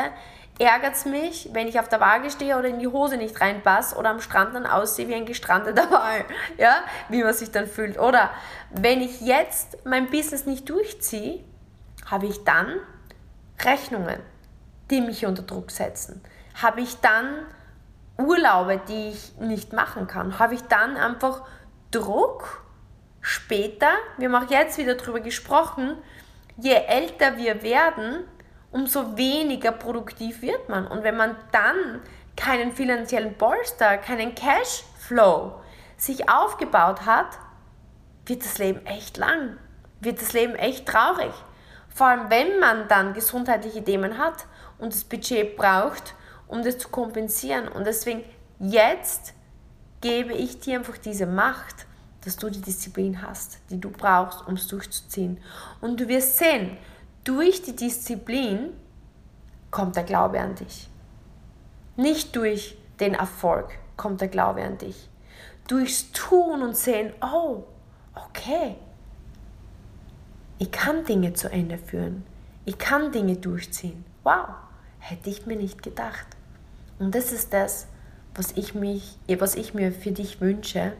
ärgert 0.57 0.95
es 0.95 1.05
mich, 1.05 1.51
wenn 1.53 1.67
ich 1.67 1.79
auf 1.79 1.89
der 1.89 1.99
Waage 1.99 2.31
stehe 2.31 2.57
oder 2.57 2.69
in 2.69 2.79
die 2.79 2.87
Hose 2.87 3.17
nicht 3.17 3.39
reinpasse 3.39 3.95
oder 3.97 4.09
am 4.09 4.19
Strand 4.19 4.55
dann 4.55 4.65
aussehe 4.65 5.07
wie 5.09 5.13
ein 5.13 5.27
gestrandeter 5.27 5.91
Wal, 5.91 6.25
ja, 6.57 6.77
wie 7.09 7.21
man 7.23 7.35
sich 7.35 7.51
dann 7.51 7.67
fühlt. 7.67 7.99
Oder 7.99 8.31
wenn 8.71 8.99
ich 8.99 9.21
jetzt 9.21 9.77
mein 9.85 10.09
Business 10.09 10.47
nicht 10.47 10.67
durchziehe, 10.67 11.43
habe 12.07 12.25
ich 12.25 12.43
dann 12.43 12.79
Rechnungen, 13.63 14.21
die 14.89 15.01
mich 15.01 15.27
unter 15.27 15.43
Druck 15.43 15.69
setzen. 15.69 16.23
Habe 16.55 16.81
ich 16.81 16.99
dann 16.99 17.45
Urlaube, 18.17 18.81
die 18.87 19.09
ich 19.09 19.37
nicht 19.37 19.73
machen 19.73 20.07
kann, 20.07 20.39
habe 20.39 20.55
ich 20.55 20.61
dann 20.63 20.97
einfach 20.97 21.43
Druck 21.91 22.63
später, 23.21 23.89
wir 24.17 24.31
haben 24.31 24.43
auch 24.43 24.49
jetzt 24.49 24.77
wieder 24.77 24.95
darüber 24.95 25.19
gesprochen, 25.19 25.97
je 26.57 26.73
älter 26.73 27.37
wir 27.37 27.61
werden, 27.61 28.23
umso 28.71 29.17
weniger 29.17 29.71
produktiv 29.71 30.41
wird 30.41 30.69
man. 30.69 30.87
Und 30.87 31.03
wenn 31.03 31.17
man 31.17 31.35
dann 31.51 32.01
keinen 32.35 32.71
finanziellen 32.71 33.37
Polster, 33.37 33.97
keinen 33.97 34.35
Cashflow 34.35 35.61
sich 35.97 36.29
aufgebaut 36.29 37.05
hat, 37.05 37.37
wird 38.25 38.43
das 38.43 38.57
Leben 38.57 38.85
echt 38.85 39.17
lang, 39.17 39.57
wird 39.99 40.21
das 40.21 40.33
Leben 40.33 40.55
echt 40.55 40.87
traurig. 40.87 41.33
Vor 41.89 42.07
allem, 42.07 42.29
wenn 42.29 42.59
man 42.59 42.87
dann 42.87 43.13
gesundheitliche 43.13 43.83
Themen 43.83 44.17
hat 44.17 44.45
und 44.77 44.93
das 44.93 45.03
Budget 45.03 45.57
braucht, 45.57 46.13
um 46.47 46.63
das 46.63 46.77
zu 46.77 46.89
kompensieren. 46.89 47.67
Und 47.67 47.85
deswegen 47.85 48.23
jetzt 48.59 49.33
gebe 50.01 50.33
ich 50.33 50.59
dir 50.59 50.79
einfach 50.79 50.97
diese 50.97 51.25
Macht, 51.25 51.85
dass 52.23 52.35
du 52.35 52.49
die 52.49 52.61
Disziplin 52.61 53.21
hast, 53.21 53.59
die 53.69 53.79
du 53.79 53.89
brauchst, 53.89 54.47
um 54.47 54.55
es 54.55 54.67
durchzuziehen. 54.67 55.37
Und 55.81 55.99
du 55.99 56.07
wirst 56.07 56.37
sehen, 56.37 56.77
durch 57.23 57.61
die 57.61 57.75
Disziplin 57.75 58.73
kommt 59.71 59.95
der 59.95 60.03
Glaube 60.03 60.39
an 60.39 60.55
dich. 60.55 60.89
Nicht 61.95 62.35
durch 62.35 62.77
den 62.99 63.13
Erfolg 63.15 63.77
kommt 63.95 64.21
der 64.21 64.27
Glaube 64.27 64.63
an 64.63 64.77
dich. 64.77 65.09
Durchs 65.67 66.11
Tun 66.11 66.61
und 66.61 66.77
Sehen, 66.77 67.13
oh, 67.21 67.63
okay, 68.15 68.75
ich 70.59 70.71
kann 70.71 71.03
Dinge 71.05 71.33
zu 71.33 71.51
Ende 71.51 71.77
führen. 71.77 72.23
Ich 72.65 72.77
kann 72.77 73.11
Dinge 73.11 73.35
durchziehen. 73.35 74.05
Wow, 74.23 74.47
hätte 74.99 75.29
ich 75.29 75.45
mir 75.45 75.55
nicht 75.55 75.83
gedacht. 75.83 76.36
Und 76.99 77.15
das 77.15 77.31
ist 77.31 77.53
das, 77.53 77.87
was 78.35 78.51
ich, 78.53 78.75
mich, 78.75 79.17
was 79.39 79.55
ich 79.55 79.73
mir 79.73 79.91
für 79.91 80.11
dich 80.11 80.41
wünsche, 80.41 80.93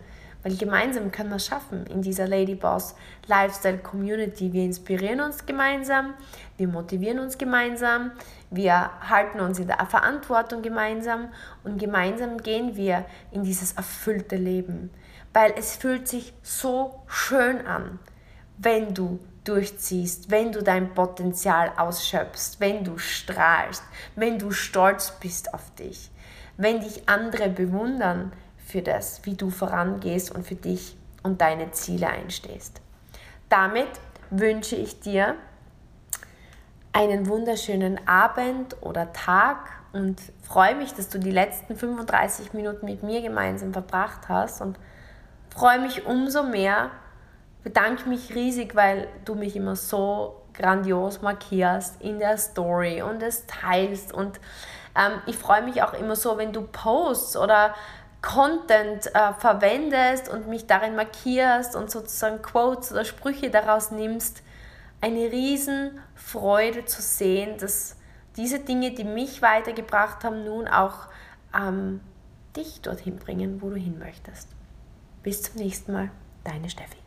weil 0.43 0.56
gemeinsam 0.56 1.12
können 1.12 1.30
wir 1.30 1.38
es 1.38 1.48
schaffen 1.48 1.86
in 1.88 2.02
dieser 2.02 2.28
Ladyboss 2.28 2.95
Lifestyle 3.26 3.80
Community. 3.80 4.54
Wir 4.54 4.64
inspirieren 4.64 5.20
uns 5.20 5.45
gemeinsam, 5.45 6.14
wir 6.58 6.68
motivieren 6.68 7.20
uns 7.20 7.38
gemeinsam, 7.38 8.12
wir 8.50 8.91
halten 9.02 9.39
uns 9.39 9.60
in 9.60 9.68
der 9.68 9.86
Verantwortung 9.88 10.62
gemeinsam 10.62 11.30
und 11.64 11.80
gemeinsam 11.80 12.38
gehen 12.38 12.76
wir 12.76 13.06
in 13.32 13.43
dieses 13.43 13.74
erfüllte 13.74 14.36
Leben. 14.36 14.89
Weil 15.34 15.54
es 15.58 15.76
fühlt 15.76 16.08
sich 16.08 16.34
so 16.41 17.02
schön 17.08 17.66
an, 17.66 18.00
wenn 18.58 18.93
du 18.93 19.20
durchziehst, 19.48 20.30
wenn 20.32 20.52
du 20.52 20.62
dein 20.62 20.93
Potenzial 20.93 21.72
ausschöpfst, 21.78 22.60
wenn 22.60 22.84
du 22.84 22.98
strahlst, 22.98 23.84
wenn 24.16 24.39
du 24.39 24.52
stolz 24.52 25.14
bist 25.20 25.54
auf 25.54 25.74
dich, 25.76 26.12
wenn 26.58 26.82
dich 26.82 27.08
andere 27.08 27.50
bewundern 27.50 28.34
für 28.58 28.82
das, 28.82 29.22
wie 29.24 29.36
du 29.36 29.50
vorangehst 29.50 30.32
und 30.34 30.45
für 30.45 30.56
dich 30.56 30.98
und 31.24 31.41
deine 31.41 31.72
Ziele 31.72 32.08
einstehst. 32.08 32.82
Damit 33.50 33.88
wünsche 34.30 34.76
ich 34.76 35.00
dir 35.00 35.36
einen 36.91 37.28
wunderschönen 37.28 38.06
Abend 38.08 38.76
oder 38.82 39.14
Tag 39.14 39.70
und 39.93 40.20
freue 40.41 40.76
mich, 40.76 40.93
dass 40.93 41.10
du 41.10 41.20
die 41.20 41.32
letzten 41.32 41.76
35 41.76 42.54
Minuten 42.54 42.86
mit 42.86 43.04
mir 43.04 43.22
gemeinsam 43.22 43.72
verbracht 43.72 44.28
hast 44.28 44.62
und 44.62 44.78
freue 45.50 45.80
mich 45.80 46.06
umso 46.06 46.43
mehr, 46.43 46.91
bedanke 47.68 48.07
mich 48.07 48.34
riesig, 48.34 48.76
weil 48.76 49.09
du 49.26 49.36
mich 49.36 49.57
immer 49.57 49.76
so 49.76 50.41
grandios 50.53 51.22
markierst 51.22 52.01
in 52.01 52.18
der 52.18 52.38
Story 52.38 53.01
und 53.01 53.22
es 53.22 53.45
teilst. 53.45 54.13
Und 54.13 54.39
ähm, 54.95 55.22
ich 55.26 55.36
freue 55.36 55.63
mich 55.63 55.84
auch 55.84 55.93
immer 55.93 56.15
so, 56.15 56.38
wenn 56.38 56.53
du 56.53 56.61
Posts 56.61 57.36
oder 57.36 57.76
Content 58.22 59.13
äh, 59.13 59.34
verwendest 59.34 60.30
und 60.30 60.47
mich 60.47 60.65
darin 60.65 60.95
markierst 60.95 61.76
und 61.76 61.91
sozusagen 61.91 62.41
Quotes 62.41 62.93
oder 62.93 63.03
Sprüche 63.03 63.49
daraus 63.49 63.91
nimmst. 63.91 64.43
Eine 65.01 65.30
Riesenfreude 65.30 66.86
zu 66.86 67.01
sehen, 67.01 67.57
dass 67.57 67.97
diese 68.38 68.59
Dinge, 68.59 68.91
die 68.91 69.03
mich 69.03 69.41
weitergebracht 69.41 70.24
haben, 70.24 70.45
nun 70.45 70.70
auch 70.70 71.07
ähm, 71.53 71.99
dich 72.55 72.80
dorthin 72.80 73.18
bringen, 73.18 73.61
wo 73.61 73.70
du 73.70 73.76
hin 73.76 73.99
möchtest. 73.99 74.47
Bis 75.22 75.43
zum 75.43 75.57
nächsten 75.57 75.91
Mal, 75.91 76.11
deine 76.45 76.70
Steffi. 76.70 77.07